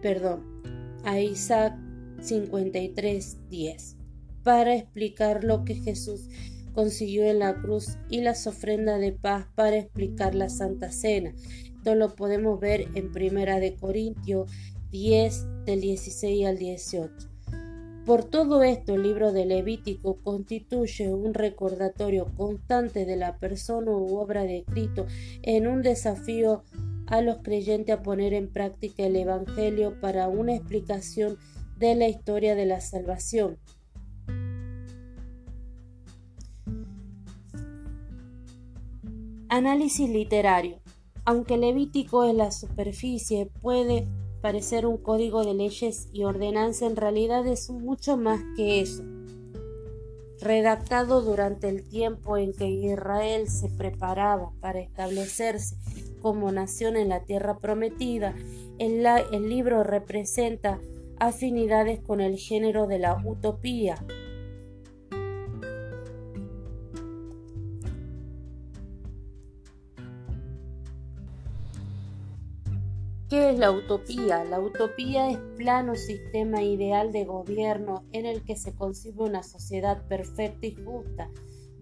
perdón, 0.00 0.55
a 1.06 1.20
Isaac 1.20 1.74
53.10 2.20 3.94
para 4.42 4.74
explicar 4.74 5.44
lo 5.44 5.64
que 5.64 5.76
Jesús 5.76 6.28
consiguió 6.74 7.24
en 7.24 7.38
la 7.38 7.54
cruz 7.54 7.96
y 8.10 8.20
las 8.20 8.46
ofrendas 8.46 9.00
de 9.00 9.12
paz 9.12 9.46
para 9.54 9.76
explicar 9.76 10.34
la 10.34 10.48
Santa 10.48 10.90
Cena. 10.92 11.32
Esto 11.64 11.94
lo 11.94 12.14
podemos 12.14 12.60
ver 12.60 12.88
en 12.94 13.12
Primera 13.12 13.60
de 13.60 13.76
Corintios 13.76 14.50
10 14.90 15.64
del 15.64 15.80
16 15.80 16.46
al 16.46 16.58
18. 16.58 17.12
Por 18.04 18.24
todo 18.24 18.62
esto, 18.62 18.94
el 18.94 19.02
libro 19.02 19.32
de 19.32 19.46
Levítico 19.46 20.20
constituye 20.22 21.12
un 21.12 21.34
recordatorio 21.34 22.26
constante 22.36 23.04
de 23.04 23.16
la 23.16 23.38
persona 23.38 23.90
u 23.90 24.16
obra 24.16 24.44
de 24.44 24.64
Cristo 24.64 25.06
en 25.42 25.66
un 25.66 25.82
desafío 25.82 26.62
a 27.06 27.20
los 27.20 27.38
creyentes 27.38 27.96
a 27.96 28.02
poner 28.02 28.34
en 28.34 28.52
práctica 28.52 29.04
el 29.04 29.16
Evangelio 29.16 30.00
para 30.00 30.28
una 30.28 30.54
explicación 30.54 31.38
de 31.78 31.94
la 31.94 32.08
historia 32.08 32.54
de 32.54 32.66
la 32.66 32.80
salvación. 32.80 33.58
Análisis 39.48 40.10
literario. 40.10 40.80
Aunque 41.24 41.56
Levítico 41.56 42.24
es 42.24 42.34
la 42.34 42.50
superficie, 42.50 43.50
puede 43.60 44.06
parecer 44.40 44.86
un 44.86 44.96
código 44.96 45.44
de 45.44 45.54
leyes 45.54 46.08
y 46.12 46.24
ordenanza, 46.24 46.86
en 46.86 46.96
realidad 46.96 47.46
es 47.46 47.70
mucho 47.70 48.16
más 48.16 48.40
que 48.56 48.80
eso. 48.80 49.02
Redactado 50.40 51.22
durante 51.22 51.68
el 51.68 51.88
tiempo 51.88 52.36
en 52.36 52.52
que 52.52 52.68
Israel 52.68 53.48
se 53.48 53.68
preparaba 53.70 54.52
para 54.60 54.80
establecerse 54.80 55.76
como 56.26 56.50
nación 56.50 56.96
en 56.96 57.10
la 57.10 57.20
tierra 57.20 57.58
prometida, 57.58 58.34
el, 58.80 59.48
libro 59.48 59.84
representa 59.84 60.80
afinidades 61.20 62.00
con 62.00 62.20
el 62.20 62.36
género 62.36 62.88
de 62.88 62.98
la 62.98 63.22
utopía, 63.24 63.94
¿Qué 73.28 73.50
es 73.50 73.58
la 73.60 73.70
utopía? 73.70 74.44
La 74.44 74.58
utopía 74.58 75.30
es 75.30 75.38
plano 75.56 75.94
sistema 75.94 76.60
ideal 76.60 77.12
de 77.12 77.24
gobierno 77.24 78.04
en 78.10 78.26
el 78.26 78.42
que 78.42 78.56
se 78.56 78.74
concibe 78.74 79.22
una 79.22 79.44
sociedad 79.44 80.04
perfecta 80.08 80.66
y 80.66 80.74
justa, 80.74 81.30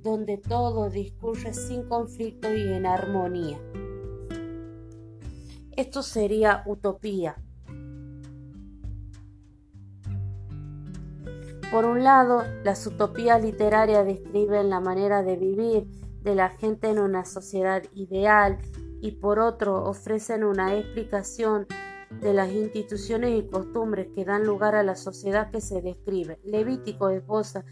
donde 0.02 0.36
todo 0.36 0.90
discurre 0.90 1.54
sin 1.54 1.88
conflicto 1.88 2.54
y 2.54 2.60
en 2.60 2.84
armonía. 2.84 3.58
Esto 5.76 6.02
sería 6.02 6.62
utopía. 6.66 7.36
Por 11.72 11.84
un 11.84 12.04
lado, 12.04 12.44
las 12.62 12.86
utopías 12.86 13.42
literarias 13.42 14.06
describen 14.06 14.70
la 14.70 14.78
manera 14.78 15.24
de 15.24 15.36
vivir 15.36 15.88
de 16.22 16.36
la 16.36 16.50
gente 16.50 16.88
en 16.90 17.00
una 17.00 17.24
sociedad 17.24 17.82
ideal 17.94 18.58
y 19.00 19.12
por 19.12 19.40
otro 19.40 19.82
ofrecen 19.84 20.44
una 20.44 20.76
explicación 20.76 21.66
de 22.20 22.32
las 22.32 22.52
instituciones 22.52 23.36
y 23.36 23.48
costumbres 23.48 24.06
que 24.14 24.24
dan 24.24 24.46
lugar 24.46 24.76
a 24.76 24.84
la 24.84 24.94
sociedad 24.94 25.50
que 25.50 25.60
se 25.60 25.82
describe. 25.82 26.38
Levítico 26.44 27.08
esboza 27.10 27.64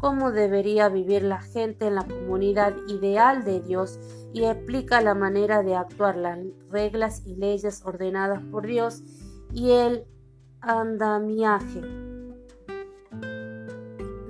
cómo 0.00 0.32
debería 0.32 0.88
vivir 0.88 1.22
la 1.22 1.42
gente 1.42 1.86
en 1.86 1.94
la 1.94 2.06
comunidad 2.06 2.74
ideal 2.88 3.44
de 3.44 3.60
Dios 3.60 4.00
y 4.32 4.44
explica 4.44 5.02
la 5.02 5.14
manera 5.14 5.62
de 5.62 5.76
actuar, 5.76 6.16
las 6.16 6.38
reglas 6.70 7.22
y 7.26 7.36
leyes 7.36 7.82
ordenadas 7.84 8.42
por 8.50 8.66
Dios 8.66 9.02
y 9.52 9.72
el 9.72 10.06
andamiaje, 10.62 11.82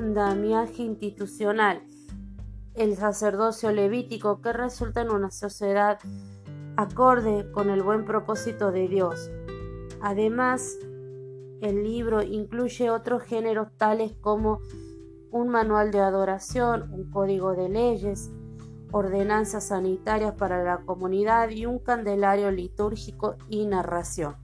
andamiaje 0.00 0.82
institucional, 0.82 1.82
el 2.74 2.96
sacerdocio 2.96 3.70
levítico 3.70 4.40
que 4.40 4.52
resulta 4.52 5.02
en 5.02 5.10
una 5.10 5.30
sociedad 5.30 6.00
acorde 6.76 7.50
con 7.52 7.70
el 7.70 7.82
buen 7.82 8.04
propósito 8.04 8.72
de 8.72 8.88
Dios. 8.88 9.30
Además, 10.00 10.78
el 11.60 11.84
libro 11.84 12.22
incluye 12.22 12.90
otros 12.90 13.22
géneros 13.22 13.68
tales 13.76 14.14
como 14.20 14.60
un 15.30 15.48
manual 15.48 15.90
de 15.90 16.00
adoración, 16.00 16.92
un 16.92 17.10
código 17.10 17.54
de 17.54 17.68
leyes, 17.68 18.30
ordenanzas 18.92 19.68
sanitarias 19.68 20.34
para 20.34 20.64
la 20.64 20.78
comunidad 20.78 21.50
y 21.50 21.66
un 21.66 21.78
candelario 21.78 22.50
litúrgico 22.50 23.36
y 23.48 23.66
narración. 23.66 24.36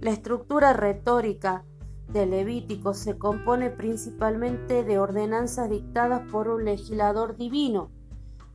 La 0.00 0.10
estructura 0.10 0.72
retórica 0.72 1.64
del 2.08 2.30
Levítico 2.30 2.94
se 2.94 3.18
compone 3.18 3.70
principalmente 3.70 4.84
de 4.84 4.98
ordenanzas 4.98 5.70
dictadas 5.70 6.22
por 6.30 6.48
un 6.48 6.64
legislador 6.64 7.36
divino, 7.36 7.90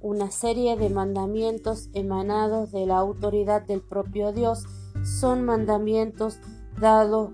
una 0.01 0.29
serie 0.29 0.75
de 0.75 0.89
mandamientos 0.89 1.89
emanados 1.93 2.71
de 2.71 2.85
la 2.85 2.97
autoridad 2.97 3.63
del 3.63 3.81
propio 3.81 4.31
Dios 4.33 4.65
son 5.03 5.43
mandamientos 5.43 6.39
dados 6.79 7.31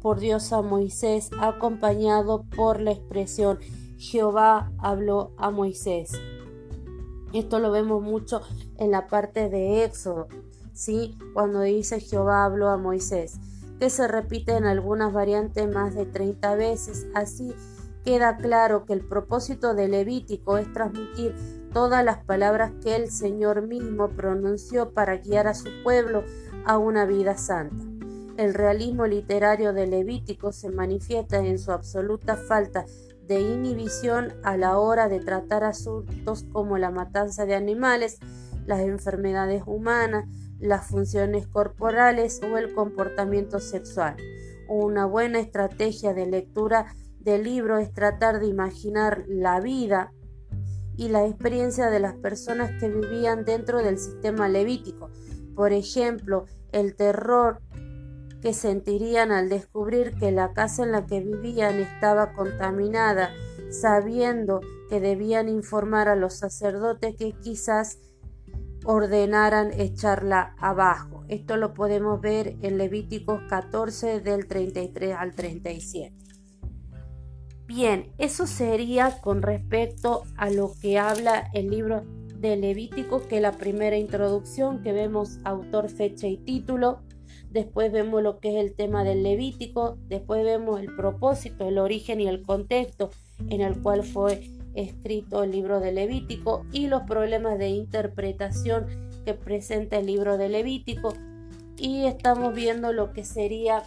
por 0.00 0.20
Dios 0.20 0.52
a 0.52 0.62
Moisés, 0.62 1.30
acompañado 1.40 2.44
por 2.56 2.80
la 2.80 2.92
expresión 2.92 3.58
Jehová 4.00 4.72
habló 4.78 5.32
a 5.36 5.50
Moisés. 5.50 6.12
Esto 7.34 7.58
lo 7.58 7.70
vemos 7.70 8.02
mucho 8.02 8.40
en 8.78 8.90
la 8.90 9.06
parte 9.08 9.50
de 9.50 9.84
Éxodo, 9.84 10.26
¿sí? 10.72 11.18
cuando 11.34 11.60
dice 11.60 12.00
Jehová 12.00 12.44
habló 12.44 12.70
a 12.70 12.78
Moisés, 12.78 13.38
que 13.78 13.90
se 13.90 14.08
repite 14.08 14.56
en 14.56 14.64
algunas 14.64 15.12
variantes 15.12 15.68
más 15.72 15.94
de 15.94 16.06
30 16.06 16.54
veces. 16.54 17.06
Así 17.14 17.54
queda 18.04 18.38
claro 18.38 18.86
que 18.86 18.94
el 18.94 19.06
propósito 19.06 19.74
de 19.74 19.88
Levítico 19.88 20.56
es 20.56 20.72
transmitir 20.72 21.34
todas 21.72 22.02
las 22.02 22.24
palabras 22.24 22.72
que 22.82 22.96
el 22.96 23.10
Señor 23.10 23.66
mismo 23.66 24.08
pronunció 24.08 24.92
para 24.94 25.18
guiar 25.18 25.46
a 25.46 25.54
su 25.54 25.68
pueblo 25.84 26.24
a 26.64 26.78
una 26.78 27.04
vida 27.04 27.36
santa. 27.36 27.89
El 28.40 28.54
realismo 28.54 29.06
literario 29.06 29.74
de 29.74 29.86
Levítico 29.86 30.50
se 30.50 30.70
manifiesta 30.70 31.44
en 31.44 31.58
su 31.58 31.72
absoluta 31.72 32.36
falta 32.36 32.86
de 33.26 33.42
inhibición 33.42 34.32
a 34.44 34.56
la 34.56 34.78
hora 34.78 35.10
de 35.10 35.20
tratar 35.20 35.62
asuntos 35.62 36.46
como 36.50 36.78
la 36.78 36.90
matanza 36.90 37.44
de 37.44 37.54
animales, 37.54 38.18
las 38.64 38.80
enfermedades 38.80 39.62
humanas, 39.66 40.24
las 40.58 40.86
funciones 40.86 41.48
corporales 41.48 42.40
o 42.42 42.56
el 42.56 42.72
comportamiento 42.72 43.60
sexual. 43.60 44.16
Una 44.70 45.04
buena 45.04 45.38
estrategia 45.38 46.14
de 46.14 46.24
lectura 46.24 46.86
del 47.18 47.44
libro 47.44 47.76
es 47.76 47.92
tratar 47.92 48.40
de 48.40 48.46
imaginar 48.46 49.22
la 49.28 49.60
vida 49.60 50.14
y 50.96 51.10
la 51.10 51.26
experiencia 51.26 51.90
de 51.90 52.00
las 52.00 52.14
personas 52.14 52.70
que 52.80 52.88
vivían 52.88 53.44
dentro 53.44 53.82
del 53.82 53.98
sistema 53.98 54.48
levítico. 54.48 55.10
Por 55.54 55.74
ejemplo, 55.74 56.46
el 56.72 56.96
terror 56.96 57.60
que 58.40 58.54
sentirían 58.54 59.32
al 59.32 59.48
descubrir 59.48 60.14
que 60.18 60.32
la 60.32 60.52
casa 60.52 60.82
en 60.82 60.92
la 60.92 61.06
que 61.06 61.20
vivían 61.20 61.78
estaba 61.78 62.32
contaminada, 62.32 63.30
sabiendo 63.70 64.60
que 64.88 65.00
debían 65.00 65.48
informar 65.48 66.08
a 66.08 66.16
los 66.16 66.34
sacerdotes 66.34 67.16
que 67.16 67.32
quizás 67.32 67.98
ordenaran 68.84 69.72
echarla 69.78 70.54
abajo. 70.58 71.24
Esto 71.28 71.56
lo 71.56 71.74
podemos 71.74 72.20
ver 72.20 72.56
en 72.62 72.78
Levíticos 72.78 73.42
14 73.48 74.20
del 74.20 74.46
33 74.46 75.14
al 75.16 75.34
37. 75.34 76.16
Bien, 77.66 78.12
eso 78.18 78.48
sería 78.48 79.20
con 79.20 79.42
respecto 79.42 80.24
a 80.36 80.50
lo 80.50 80.72
que 80.80 80.98
habla 80.98 81.50
el 81.54 81.70
libro 81.70 82.02
de 82.40 82.56
Levítico, 82.56 83.28
que 83.28 83.36
es 83.36 83.42
la 83.42 83.52
primera 83.52 83.96
introducción 83.96 84.82
que 84.82 84.92
vemos 84.92 85.38
autor, 85.44 85.88
fecha 85.88 86.26
y 86.26 86.38
título. 86.38 87.02
Después 87.50 87.90
vemos 87.90 88.22
lo 88.22 88.38
que 88.38 88.50
es 88.50 88.64
el 88.64 88.74
tema 88.74 89.02
del 89.02 89.24
Levítico, 89.24 89.98
después 90.08 90.44
vemos 90.44 90.80
el 90.80 90.94
propósito, 90.94 91.66
el 91.66 91.78
origen 91.78 92.20
y 92.20 92.28
el 92.28 92.42
contexto 92.42 93.10
en 93.48 93.60
el 93.60 93.80
cual 93.82 94.04
fue 94.04 94.48
escrito 94.74 95.42
el 95.42 95.50
libro 95.50 95.80
de 95.80 95.90
Levítico 95.90 96.64
y 96.72 96.86
los 96.86 97.02
problemas 97.02 97.58
de 97.58 97.70
interpretación 97.70 98.86
que 99.24 99.34
presenta 99.34 99.98
el 99.98 100.06
libro 100.06 100.38
de 100.38 100.48
Levítico. 100.48 101.14
Y 101.76 102.04
estamos 102.04 102.54
viendo 102.54 102.92
lo 102.92 103.12
que 103.12 103.24
sería 103.24 103.82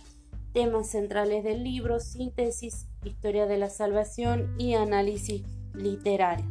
temas 0.52 0.90
centrales 0.90 1.46
del 1.46 1.64
libro, 1.64 2.02
síntesis, 2.02 2.88
historia 3.06 3.46
de 3.46 3.58
la 3.58 3.70
salvación 3.70 4.56
y 4.58 4.74
análisis 4.74 5.44
literario. 5.74 6.46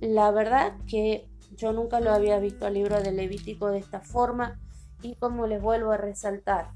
La 0.00 0.30
verdad 0.30 0.76
que 0.86 1.26
yo 1.56 1.72
nunca 1.72 2.00
lo 2.00 2.10
había 2.10 2.38
visto 2.38 2.66
el 2.66 2.74
libro 2.74 3.00
de 3.00 3.12
Levítico 3.12 3.68
de 3.68 3.78
esta 3.78 4.00
forma 4.00 4.58
y 5.02 5.16
como 5.16 5.46
les 5.46 5.60
vuelvo 5.60 5.92
a 5.92 5.96
resaltar, 5.96 6.72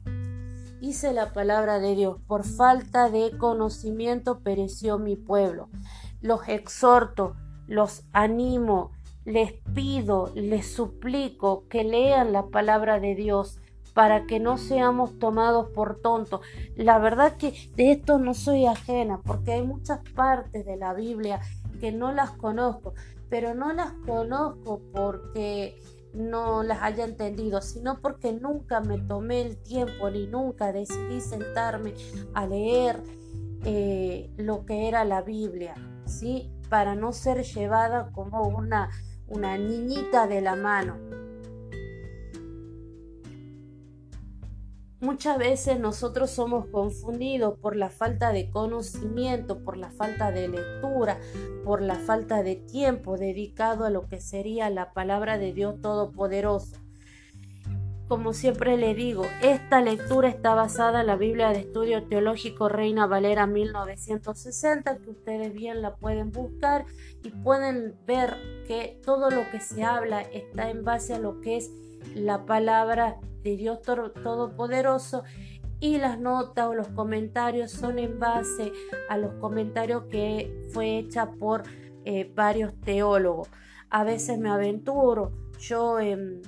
hice 0.81 1.13
la 1.13 1.33
palabra 1.33 1.79
de 1.79 1.95
Dios, 1.95 2.19
por 2.27 2.45
falta 2.45 3.09
de 3.11 3.37
conocimiento 3.39 4.41
pereció 4.41 4.99
mi 4.99 5.17
pueblo. 5.17 5.69
Los 6.21 6.49
exhorto, 6.49 7.37
los 7.67 8.05
animo, 8.13 8.93
les 9.25 9.53
pido, 9.75 10.31
les 10.35 10.71
suplico 10.75 11.67
que 11.69 11.85
lean 11.85 12.33
la 12.33 12.47
palabra 12.47 13.01
de 13.01 13.15
Dios 13.15 13.59
para 13.95 14.27
que 14.27 14.41
no 14.41 14.59
seamos 14.59 15.19
tomados 15.19 15.71
por 15.71 16.01
tontos. 16.01 16.41
La 16.77 16.99
verdad 16.99 17.37
que 17.37 17.55
de 17.77 17.93
esto 17.93 18.19
no 18.19 18.35
soy 18.35 18.67
ajena 18.67 19.21
porque 19.25 19.53
hay 19.53 19.63
muchas 19.63 20.01
partes 20.15 20.67
de 20.67 20.77
la 20.77 20.93
Biblia 20.93 21.41
que 21.81 21.93
no 21.93 22.13
las 22.13 22.33
conozco, 22.33 22.95
pero 23.31 23.55
no 23.55 23.73
las 23.73 23.93
conozco 24.07 24.81
porque 24.93 25.81
no 26.15 26.63
las 26.63 26.83
haya 26.83 27.05
entendido, 27.05 27.61
sino 27.61 28.01
porque 28.01 28.33
nunca 28.33 28.81
me 28.81 28.99
tomé 28.99 29.43
el 29.43 29.57
tiempo 29.57 30.11
ni 30.11 30.27
nunca 30.27 30.73
decidí 30.73 31.21
sentarme 31.21 31.95
a 32.35 32.47
leer 32.47 33.03
eh, 33.65 34.31
lo 34.37 34.65
que 34.65 34.89
era 34.89 35.05
la 35.05 35.23
Biblia, 35.23 35.75
¿sí? 36.07 36.51
Para 36.69 36.95
no 36.95 37.13
ser 37.13 37.43
llevada 37.43 38.11
como 38.13 38.49
una, 38.49 38.91
una 39.27 39.59
niñita 39.59 40.27
de 40.27 40.41
la 40.41 40.55
mano. 40.55 40.97
Muchas 45.05 45.37
veces 45.37 45.79
nosotros 45.79 46.31
somos 46.31 46.67
confundidos 46.69 47.59
por 47.59 47.77
la 47.77 47.91
falta 47.91 48.33
de 48.33 48.49
conocimiento, 48.49 49.59
por 49.63 49.77
la 49.77 49.91
falta 49.91 50.31
de 50.31 50.49
lectura, 50.49 51.21
por 51.63 51.83
la 51.83 51.97
falta 51.97 52.43
de 52.43 52.57
tiempo 52.57 53.19
dedicado 53.19 53.85
a 53.85 53.91
lo 53.91 54.09
que 54.09 54.23
sería 54.23 54.71
la 54.71 54.95
palabra 54.95 55.37
de 55.37 55.53
Dios 55.53 55.79
Todopoderoso. 55.83 56.79
Como 58.09 58.33
siempre 58.33 58.79
le 58.79 58.95
digo, 58.95 59.27
esta 59.43 59.83
lectura 59.83 60.31
está 60.31 60.55
basada 60.55 61.03
en 61.03 61.09
la 61.09 61.17
Biblia 61.17 61.51
de 61.51 61.61
Estudio 61.61 62.05
Teológico 62.05 62.71
Reina 62.71 63.07
Valera 63.07 63.47
1960, 63.47 64.97
que 64.97 65.11
ustedes 65.11 65.53
bien 65.53 65.83
la 65.83 65.97
pueden 65.97 66.33
buscar 66.33 66.87
y 67.23 67.29
pueden 67.29 67.95
ver 68.07 68.37
que 68.67 68.99
todo 69.05 69.31
lo 69.31 69.51
que 69.51 69.61
se 69.61 69.85
habla 69.85 70.23
está 70.23 70.71
en 70.71 70.83
base 70.83 71.13
a 71.13 71.19
lo 71.19 71.43
que 71.43 71.59
es 71.59 71.71
la 72.15 72.45
palabra 72.47 73.19
de 73.43 73.57
Dios 73.57 73.83
Todopoderoso 73.83 75.25
y 75.81 75.99
las 75.99 76.19
notas 76.19 76.67
o 76.67 76.75
los 76.75 76.89
comentarios 76.89 77.71
son 77.71 77.99
en 77.99 78.19
base 78.19 78.73
a 79.09 79.19
los 79.19 79.35
comentarios 79.35 80.05
que 80.05 80.69
fue 80.73 80.99
hecha 80.99 81.33
por 81.33 81.65
eh, 82.05 82.33
varios 82.35 82.75
teólogos. 82.81 83.49
A 83.91 84.05
veces 84.05 84.39
me 84.39 84.51
aventuro 84.51 85.33
yo 85.59 86.01
en, 86.01 86.43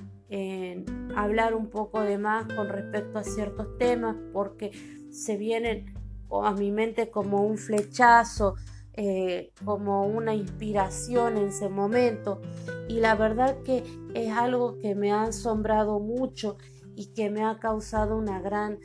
hablar 1.15 1.55
un 1.55 1.69
poco 1.69 2.01
de 2.01 2.17
más 2.17 2.45
con 2.53 2.67
respecto 2.67 3.17
a 3.19 3.23
ciertos 3.23 3.77
temas 3.77 4.15
porque 4.33 4.71
se 5.09 5.37
vienen 5.37 5.93
a 6.29 6.51
mi 6.51 6.71
mente 6.71 7.09
como 7.09 7.43
un 7.43 7.57
flechazo, 7.57 8.55
eh, 8.99 9.51
como 9.63 10.07
una 10.07 10.33
inspiración 10.33 11.37
en 11.37 11.49
ese 11.49 11.69
momento 11.69 12.41
y 12.87 12.99
la 12.99 13.13
verdad 13.13 13.55
que 13.63 13.83
es 14.15 14.33
algo 14.33 14.79
que 14.79 14.95
me 14.95 15.11
ha 15.11 15.21
asombrado 15.21 15.99
mucho 15.99 16.57
y 16.95 17.13
que 17.13 17.29
me 17.29 17.43
ha 17.43 17.59
causado 17.59 18.17
una 18.17 18.41
gran 18.41 18.79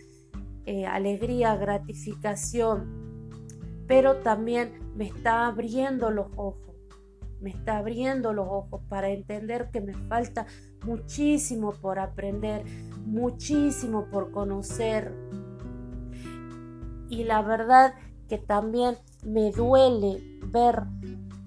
eh, 0.67 0.85
alegría, 0.85 1.57
gratificación, 1.57 3.49
pero 3.89 4.19
también 4.19 4.93
me 4.95 5.07
está 5.07 5.47
abriendo 5.47 6.11
los 6.11 6.27
ojos, 6.37 6.77
me 7.41 7.49
está 7.49 7.79
abriendo 7.79 8.35
los 8.35 8.47
ojos 8.47 8.83
para 8.91 9.09
entender 9.09 9.71
que 9.73 9.81
me 9.81 9.95
falta 9.95 10.45
muchísimo 10.85 11.73
por 11.73 11.99
aprender, 11.99 12.67
muchísimo 13.07 14.11
por 14.11 14.31
conocer. 14.31 15.15
Y 17.09 17.25
la 17.25 17.41
verdad 17.41 17.95
que 18.29 18.37
también 18.37 18.99
me 19.23 19.53
duele 19.53 20.23
ver 20.47 20.85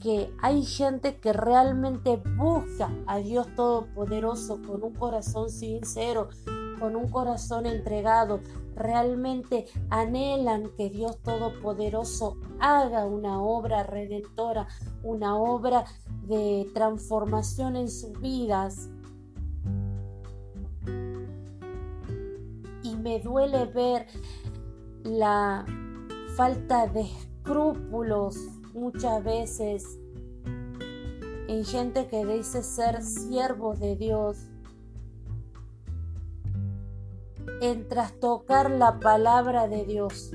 que 0.02 0.32
hay 0.42 0.64
gente 0.64 1.18
que 1.18 1.34
realmente 1.34 2.22
busca 2.38 2.90
a 3.08 3.18
Dios 3.18 3.48
Todopoderoso 3.56 4.62
con 4.62 4.84
un 4.84 4.94
corazón 4.94 5.50
sincero, 5.50 6.30
con 6.80 6.96
un 6.96 7.10
corazón 7.10 7.66
entregado, 7.66 8.40
realmente 8.76 9.66
anhelan 9.90 10.70
que 10.78 10.90
Dios 10.90 11.18
Todopoderoso 11.24 12.38
haga 12.60 13.06
una 13.06 13.42
obra 13.42 13.84
redentora, 13.84 14.68
una 15.04 15.38
obra 15.38 15.86
de 16.28 16.70
transformación 16.74 17.76
en 17.76 17.90
sus 17.90 18.20
vidas. 18.22 18.90
Y 22.84 22.96
me 22.98 23.20
duele 23.20 23.66
ver 23.66 24.08
la 25.04 25.66
falta 26.36 26.88
de 26.88 27.08
escrúpulos 27.46 28.38
muchas 28.74 29.24
veces 29.24 30.00
en 31.48 31.64
gente 31.64 32.08
que 32.08 32.26
dice 32.26 32.64
ser 32.64 33.04
siervos 33.04 33.80
de 33.80 33.96
Dios, 33.96 34.48
en 37.62 37.88
trastocar 37.88 38.72
la 38.72 39.00
palabra 39.00 39.68
de 39.68 39.86
Dios. 39.86 40.32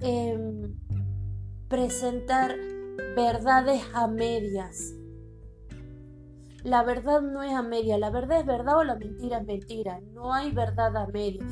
En 0.00 0.80
presentar 1.68 2.56
verdades 3.16 3.82
a 3.92 4.06
medias. 4.06 4.94
La 6.62 6.84
verdad 6.84 7.22
no 7.22 7.42
es 7.42 7.52
a 7.52 7.62
media, 7.62 7.98
la 7.98 8.10
verdad 8.10 8.38
es 8.38 8.46
verdad 8.46 8.78
o 8.78 8.84
la 8.84 8.94
mentira 8.94 9.38
es 9.38 9.46
mentira. 9.46 10.00
No 10.12 10.32
hay 10.32 10.52
verdad 10.52 10.96
a 10.96 11.06
media, 11.08 11.44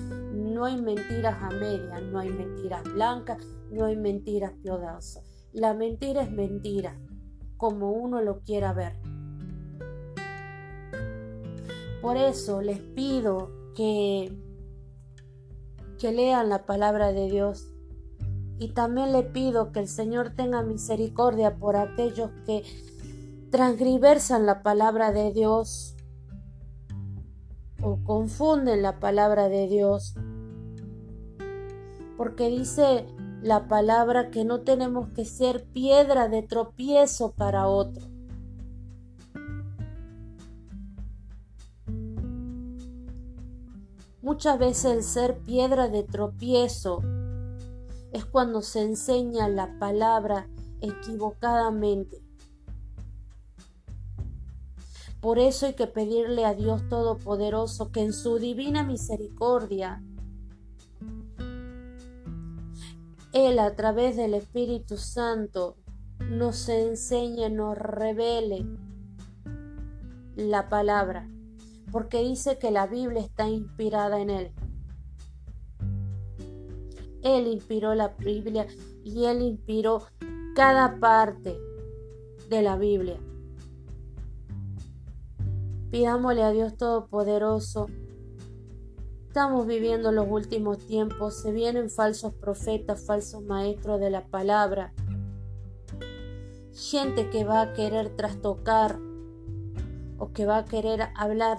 no 0.58 0.64
hay 0.64 0.76
mentiras 0.76 1.36
a 1.40 1.50
media, 1.50 2.00
no 2.00 2.18
hay 2.18 2.30
mentiras 2.30 2.82
blancas, 2.82 3.38
no 3.70 3.84
hay 3.84 3.94
mentiras 3.94 4.52
piadosas. 4.60 5.22
La 5.52 5.72
mentira 5.72 6.22
es 6.22 6.32
mentira, 6.32 6.98
como 7.56 7.92
uno 7.92 8.20
lo 8.22 8.40
quiera 8.40 8.72
ver. 8.72 8.98
Por 12.02 12.16
eso 12.16 12.60
les 12.60 12.80
pido 12.80 13.52
que, 13.76 14.36
que 15.96 16.10
lean 16.10 16.48
la 16.48 16.66
palabra 16.66 17.12
de 17.12 17.30
Dios. 17.30 17.72
Y 18.58 18.72
también 18.72 19.12
le 19.12 19.22
pido 19.22 19.70
que 19.70 19.78
el 19.78 19.86
Señor 19.86 20.30
tenga 20.30 20.62
misericordia 20.62 21.54
por 21.54 21.76
aquellos 21.76 22.32
que 22.44 22.64
transgriversan 23.52 24.44
la 24.44 24.64
palabra 24.64 25.12
de 25.12 25.32
Dios 25.32 25.94
o 27.80 28.02
confunden 28.02 28.82
la 28.82 28.98
palabra 28.98 29.48
de 29.48 29.68
Dios. 29.68 30.16
Porque 32.18 32.50
dice 32.50 33.06
la 33.42 33.68
palabra 33.68 34.30
que 34.30 34.44
no 34.44 34.62
tenemos 34.62 35.08
que 35.10 35.24
ser 35.24 35.64
piedra 35.64 36.28
de 36.28 36.42
tropiezo 36.42 37.32
para 37.32 37.68
otro. 37.68 38.04
Muchas 44.20 44.58
veces 44.58 44.92
el 44.92 45.02
ser 45.04 45.38
piedra 45.38 45.88
de 45.88 46.02
tropiezo 46.02 47.02
es 48.12 48.24
cuando 48.26 48.62
se 48.62 48.82
enseña 48.82 49.48
la 49.48 49.78
palabra 49.78 50.48
equivocadamente. 50.80 52.20
Por 55.20 55.38
eso 55.38 55.66
hay 55.66 55.74
que 55.74 55.86
pedirle 55.86 56.44
a 56.44 56.54
Dios 56.54 56.88
Todopoderoso 56.88 57.90
que 57.92 58.02
en 58.02 58.12
su 58.12 58.38
divina 58.38 58.82
misericordia 58.82 60.02
Él 63.46 63.60
a 63.60 63.76
través 63.76 64.16
del 64.16 64.34
Espíritu 64.34 64.96
Santo 64.96 65.76
nos 66.18 66.68
enseñe, 66.68 67.48
nos 67.50 67.78
revele 67.78 68.66
la 70.34 70.68
palabra, 70.68 71.28
porque 71.92 72.22
dice 72.22 72.58
que 72.58 72.72
la 72.72 72.88
Biblia 72.88 73.20
está 73.20 73.48
inspirada 73.48 74.20
en 74.20 74.30
Él. 74.30 74.52
Él 77.22 77.46
inspiró 77.46 77.94
la 77.94 78.08
Biblia 78.08 78.66
y 79.04 79.26
Él 79.26 79.42
inspiró 79.42 80.02
cada 80.56 80.98
parte 80.98 81.56
de 82.48 82.62
la 82.62 82.76
Biblia. 82.76 83.18
Pidámosle 85.92 86.42
a 86.42 86.50
Dios 86.50 86.76
Todopoderoso 86.76 87.86
Estamos 89.38 89.68
viviendo 89.68 90.10
los 90.10 90.26
últimos 90.28 90.84
tiempos, 90.84 91.42
se 91.42 91.52
vienen 91.52 91.90
falsos 91.90 92.34
profetas, 92.34 93.06
falsos 93.06 93.40
maestros 93.40 94.00
de 94.00 94.10
la 94.10 94.26
palabra, 94.26 94.92
gente 96.74 97.30
que 97.30 97.44
va 97.44 97.60
a 97.60 97.72
querer 97.72 98.16
trastocar 98.16 98.98
o 100.18 100.32
que 100.32 100.44
va 100.44 100.58
a 100.58 100.64
querer 100.64 101.10
hablar 101.14 101.58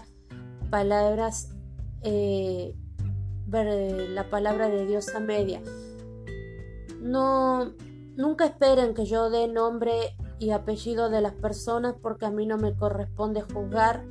palabras, 0.69 1.55
eh, 2.01 2.75
la 3.49 4.29
palabra 4.29 4.67
de 4.67 4.85
Dios 4.85 5.15
a 5.15 5.21
media. 5.21 5.61
No, 6.99 7.71
nunca 8.17 8.43
esperen 8.43 8.93
que 8.93 9.05
yo 9.05 9.29
dé 9.29 9.47
nombre 9.47 10.17
y 10.37 10.49
apellido 10.49 11.09
de 11.09 11.21
las 11.21 11.33
personas 11.33 11.95
porque 12.01 12.25
a 12.25 12.29
mí 12.29 12.45
no 12.45 12.57
me 12.57 12.75
corresponde 12.75 13.39
juzgar, 13.41 14.03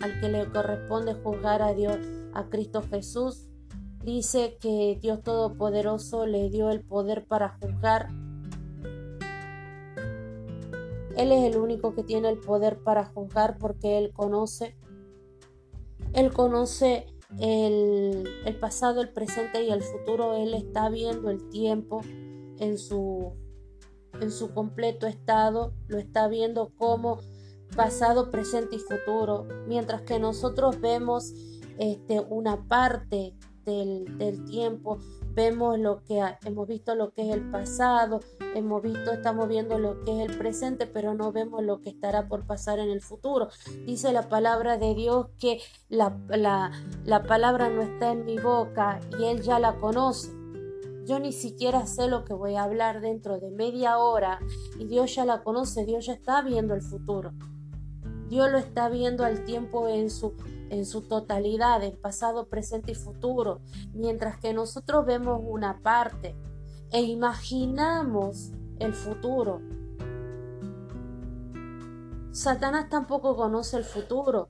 al 0.00 0.20
que 0.20 0.28
le 0.28 0.50
corresponde 0.50 1.14
juzgar 1.14 1.62
a 1.62 1.72
Dios 1.72 1.98
a 2.34 2.48
Cristo 2.48 2.82
Jesús. 2.82 3.48
Dice 4.04 4.58
que 4.60 4.98
Dios 5.00 5.22
Todopoderoso 5.22 6.26
le 6.26 6.50
dio 6.50 6.70
el 6.70 6.80
poder 6.82 7.24
para 7.26 7.56
juzgar. 7.60 8.08
Él 11.16 11.30
es 11.30 11.44
el 11.44 11.56
único 11.56 11.94
que 11.94 12.02
tiene 12.02 12.30
el 12.30 12.38
poder 12.38 12.78
para 12.82 13.04
juzgar 13.04 13.58
porque 13.58 13.98
Él 13.98 14.12
conoce. 14.12 14.76
Él 16.14 16.32
conoce 16.32 17.06
el, 17.38 18.28
el 18.44 18.58
pasado, 18.58 19.00
el 19.00 19.10
presente 19.10 19.62
y 19.62 19.70
el 19.70 19.82
futuro. 19.82 20.34
Él 20.34 20.54
está 20.54 20.88
viendo 20.88 21.30
el 21.30 21.48
tiempo 21.48 22.00
en 22.58 22.78
su, 22.78 23.34
en 24.20 24.30
su 24.30 24.52
completo 24.52 25.06
estado. 25.06 25.74
Lo 25.86 25.98
está 25.98 26.28
viendo 26.28 26.72
como 26.76 27.18
pasado, 27.76 28.30
presente 28.30 28.76
y 28.76 28.78
futuro. 28.78 29.46
Mientras 29.66 30.02
que 30.02 30.18
nosotros 30.18 30.80
vemos 30.80 31.32
este, 31.78 32.20
una 32.20 32.66
parte 32.68 33.34
del, 33.64 34.44
tiempo, 34.44 34.98
vemos 35.34 35.78
lo 35.78 36.02
que 36.04 36.20
hemos 36.44 36.66
visto 36.66 36.94
lo 36.94 37.12
que 37.12 37.22
es 37.22 37.34
el 37.34 37.50
pasado, 37.50 38.20
hemos 38.54 38.82
visto, 38.82 39.12
estamos 39.12 39.48
viendo 39.48 39.78
lo 39.78 40.02
que 40.04 40.12
es 40.22 40.30
el 40.30 40.36
presente, 40.36 40.86
pero 40.86 41.14
no 41.14 41.32
vemos 41.32 41.62
lo 41.62 41.80
que 41.80 41.90
estará 41.90 42.28
por 42.28 42.46
pasar 42.46 42.78
en 42.78 42.90
el 42.90 43.00
futuro. 43.00 43.48
Dice 43.86 44.12
la 44.12 44.28
palabra 44.28 44.78
de 44.78 44.94
Dios 44.94 45.28
que 45.38 45.60
la, 45.88 46.16
la 47.04 47.22
palabra 47.22 47.68
no 47.70 47.82
está 47.82 48.12
en 48.12 48.24
mi 48.24 48.38
boca 48.38 49.00
y 49.18 49.24
Él 49.24 49.42
ya 49.42 49.58
la 49.58 49.76
conoce. 49.76 50.32
Yo 51.04 51.18
ni 51.18 51.32
siquiera 51.32 51.86
sé 51.86 52.08
lo 52.08 52.24
que 52.24 52.32
voy 52.32 52.54
a 52.54 52.62
hablar 52.62 53.00
dentro 53.00 53.40
de 53.40 53.50
media 53.50 53.98
hora 53.98 54.38
y 54.78 54.86
Dios 54.86 55.14
ya 55.14 55.24
la 55.24 55.42
conoce, 55.42 55.84
Dios 55.84 56.06
ya 56.06 56.12
está 56.12 56.42
viendo 56.42 56.74
el 56.74 56.82
futuro. 56.82 57.32
Dios 58.32 58.50
lo 58.50 58.56
está 58.56 58.88
viendo 58.88 59.26
al 59.26 59.44
tiempo 59.44 59.88
en 59.88 60.08
su 60.08 60.32
en 60.70 60.86
su 60.86 61.02
totalidad, 61.02 61.84
en 61.84 61.94
pasado, 61.98 62.46
presente 62.46 62.92
y 62.92 62.94
futuro, 62.94 63.60
mientras 63.92 64.38
que 64.38 64.54
nosotros 64.54 65.04
vemos 65.04 65.38
una 65.46 65.80
parte 65.82 66.34
e 66.90 67.02
imaginamos 67.02 68.52
el 68.78 68.94
futuro. 68.94 69.60
Satanás 72.30 72.88
tampoco 72.88 73.36
conoce 73.36 73.76
el 73.76 73.84
futuro. 73.84 74.48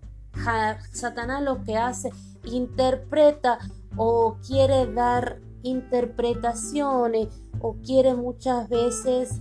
Satanás 0.92 1.42
lo 1.42 1.64
que 1.64 1.76
hace, 1.76 2.12
interpreta 2.44 3.58
o 3.96 4.36
quiere 4.46 4.92
dar 4.92 5.40
interpretaciones 5.64 7.26
o 7.60 7.74
quiere 7.84 8.14
muchas 8.14 8.68
veces 8.68 9.40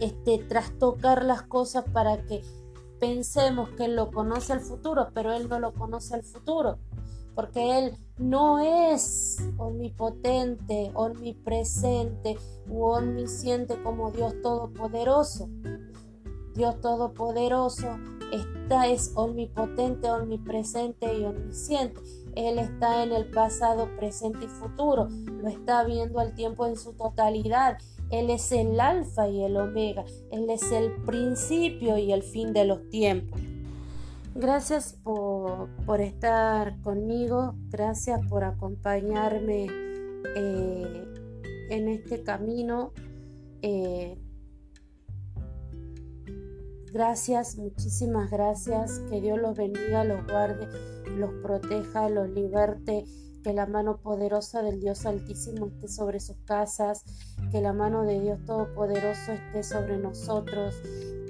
este, 0.00 0.38
trastocar 0.38 1.24
las 1.24 1.42
cosas 1.42 1.84
para 1.92 2.22
que 2.22 2.44
pensemos 2.98 3.70
que 3.70 3.88
lo 3.88 4.10
conoce 4.10 4.54
el 4.54 4.60
futuro, 4.60 5.08
pero 5.14 5.32
Él 5.32 5.48
no 5.48 5.58
lo 5.58 5.72
conoce 5.72 6.16
el 6.16 6.22
futuro, 6.22 6.78
porque 7.34 7.78
Él 7.78 7.96
no 8.18 8.58
es 8.58 9.38
omnipotente, 9.58 10.90
omnipresente 10.94 12.36
u 12.68 12.84
omnisciente 12.84 13.82
como 13.82 14.10
Dios 14.10 14.34
Todopoderoso. 14.42 15.48
Dios 16.54 16.80
Todopoderoso 16.80 17.98
está, 18.32 18.86
es 18.86 19.12
omnipotente, 19.14 20.10
omnipresente 20.10 21.18
y 21.18 21.24
omnisciente. 21.24 22.00
Él 22.34 22.58
está 22.58 23.02
en 23.02 23.12
el 23.12 23.30
pasado, 23.30 23.88
presente 23.96 24.44
y 24.44 24.48
futuro. 24.48 25.08
Lo 25.08 25.48
está 25.48 25.84
viendo 25.84 26.18
al 26.20 26.34
tiempo 26.34 26.66
en 26.66 26.76
su 26.76 26.92
totalidad 26.92 27.78
él 28.10 28.30
es 28.30 28.52
el 28.52 28.78
alfa 28.80 29.28
y 29.28 29.42
el 29.42 29.56
omega. 29.56 30.04
Él 30.30 30.48
es 30.50 30.70
el 30.70 30.92
principio 31.04 31.98
y 31.98 32.12
el 32.12 32.22
fin 32.22 32.52
de 32.52 32.64
los 32.64 32.88
tiempos. 32.88 33.40
Gracias 34.34 34.98
por, 35.02 36.00
estar 36.00 36.80
conmigo. 36.82 37.54
Gracias 37.70 38.20
por 38.28 38.44
acompañarme 38.44 39.66
eh, 40.36 41.04
en 41.70 41.88
este 41.88 42.22
camino. 42.22 42.92
Eh, 43.62 44.18
gracias, 46.92 47.56
muchísimas 47.56 48.30
gracias. 48.30 49.00
Que 49.10 49.20
Dios 49.20 49.40
los 49.40 49.56
bendiga, 49.56 50.04
los 50.04 50.24
guarde, 50.26 50.68
los 51.16 51.30
proteja, 51.42 52.08
los 52.10 52.28
liberte 52.28 53.04
que 53.46 53.52
la 53.52 53.66
mano 53.66 53.98
poderosa 53.98 54.60
del 54.60 54.80
Dios 54.80 55.06
Altísimo 55.06 55.66
esté 55.68 55.86
sobre 55.86 56.18
sus 56.18 56.36
casas, 56.46 57.04
que 57.52 57.60
la 57.60 57.72
mano 57.72 58.02
de 58.02 58.18
Dios 58.18 58.44
Todopoderoso 58.44 59.30
esté 59.30 59.62
sobre 59.62 59.98
nosotros, 59.98 60.74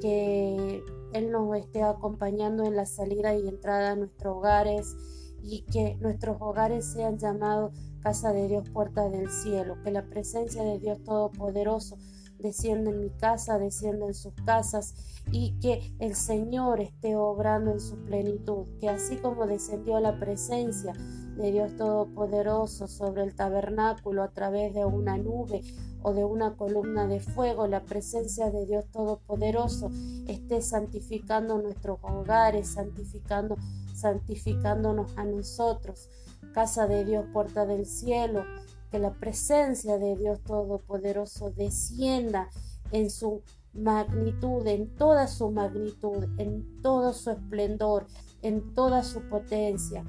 que 0.01 0.83
Él 1.13 1.31
nos 1.31 1.55
esté 1.59 1.83
acompañando 1.83 2.65
en 2.65 2.75
la 2.75 2.87
salida 2.87 3.35
y 3.35 3.47
entrada 3.47 3.91
a 3.91 3.97
nuestros 3.97 4.35
hogares 4.35 4.97
y 5.43 5.67
que 5.71 5.97
nuestros 5.97 6.39
hogares 6.41 6.87
sean 6.87 7.19
llamados 7.19 7.75
casa 8.01 8.33
de 8.33 8.49
Dios, 8.49 8.67
puerta 8.71 9.11
del 9.11 9.31
cielo, 9.31 9.77
que 9.85 9.91
la 9.91 10.07
presencia 10.07 10.63
de 10.63 10.79
Dios 10.79 11.05
Todopoderoso 11.05 11.99
descienda 12.39 12.93
en 12.93 13.01
mi 13.01 13.11
casa, 13.11 13.59
descienda 13.59 14.07
en 14.07 14.15
sus 14.15 14.33
casas 14.47 14.95
y 15.33 15.59
que 15.61 15.95
el 15.99 16.15
Señor 16.15 16.81
esté 16.81 17.15
obrando 17.15 17.73
en 17.73 17.81
su 17.81 17.97
plenitud, 18.07 18.67
que 18.81 18.89
así 18.89 19.17
como 19.17 19.47
descendió 19.47 20.01
la 20.01 20.19
presencia 20.19 20.95
de 21.37 21.53
Dios 21.53 21.77
Todopoderoso 21.77 22.89
sobre 22.89 23.23
el 23.23 23.35
tabernáculo 23.35 24.23
a 24.23 24.29
través 24.29 24.75
de 24.75 24.85
una 24.85 25.19
nube 25.19 25.63
o 26.03 26.15
de 26.15 26.25
una 26.25 26.57
columna 26.57 27.07
de 27.07 27.21
fuego, 27.21 27.67
la 27.67 27.85
presencia 27.85 28.51
de 28.51 28.65
Dios 28.67 28.87
Todopoderoso 28.91 29.91
esté 30.29 30.63
santificando 30.63 31.59
nuestros 31.59 31.99
hogares, 32.03 32.69
santificando, 32.69 33.57
santificándonos 33.95 35.17
a 35.17 35.25
nosotros. 35.25 36.09
Casa 36.55 36.87
de 36.87 37.05
Dios, 37.05 37.27
puerta 37.33 37.67
del 37.67 37.87
cielo, 37.87 38.45
que 38.91 38.99
la 38.99 39.13
presencia 39.13 39.99
de 39.99 40.17
Dios 40.17 40.41
Todopoderoso 40.43 41.51
descienda 41.51 42.49
en 42.93 43.11
su 43.11 43.43
magnitud, 43.75 44.67
en 44.67 44.95
toda 44.95 45.27
su 45.27 45.51
magnitud, 45.51 46.25
en 46.39 46.81
todo 46.83 47.13
su 47.13 47.31
esplendor, 47.31 48.07
en 48.43 48.75
toda 48.75 49.03
su 49.03 49.29
potencia. 49.29 50.05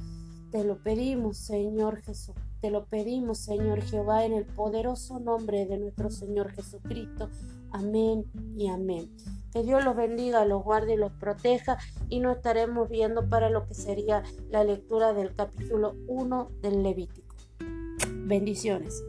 Te 0.52 0.64
lo 0.64 0.78
pedimos, 0.78 1.38
Señor 1.38 2.02
Jesús. 2.02 2.36
Te 2.62 2.72
lo 2.72 2.86
pedimos, 2.86 3.38
Señor 3.40 3.82
Jehová, 3.82 4.26
en 4.26 4.34
el 4.34 4.46
poderoso 4.46 5.20
nombre 5.20 5.66
de 5.66 5.78
nuestro 5.78 6.10
Señor 6.10 6.52
Jesucristo. 6.52 7.30
Amén 7.72 8.26
y 8.56 8.68
amén. 8.68 9.12
Que 9.52 9.64
Dios 9.64 9.84
los 9.84 9.96
bendiga, 9.96 10.46
los 10.46 10.64
guarde 10.64 10.94
y 10.94 10.98
los 10.98 11.12
proteja 11.12 11.78
y 12.10 12.20
nos 12.20 12.38
estaremos 12.38 12.90
viendo 12.90 13.30
para 13.30 13.50
lo 13.50 13.68
que 13.68 13.74
sería 13.74 14.24
la 14.50 14.64
lectura 14.64 15.14
del 15.14 15.36
capítulo 15.36 15.96
1 16.08 16.52
del 16.62 16.82
Levítico. 16.82 17.36
Bendiciones. 18.26 19.04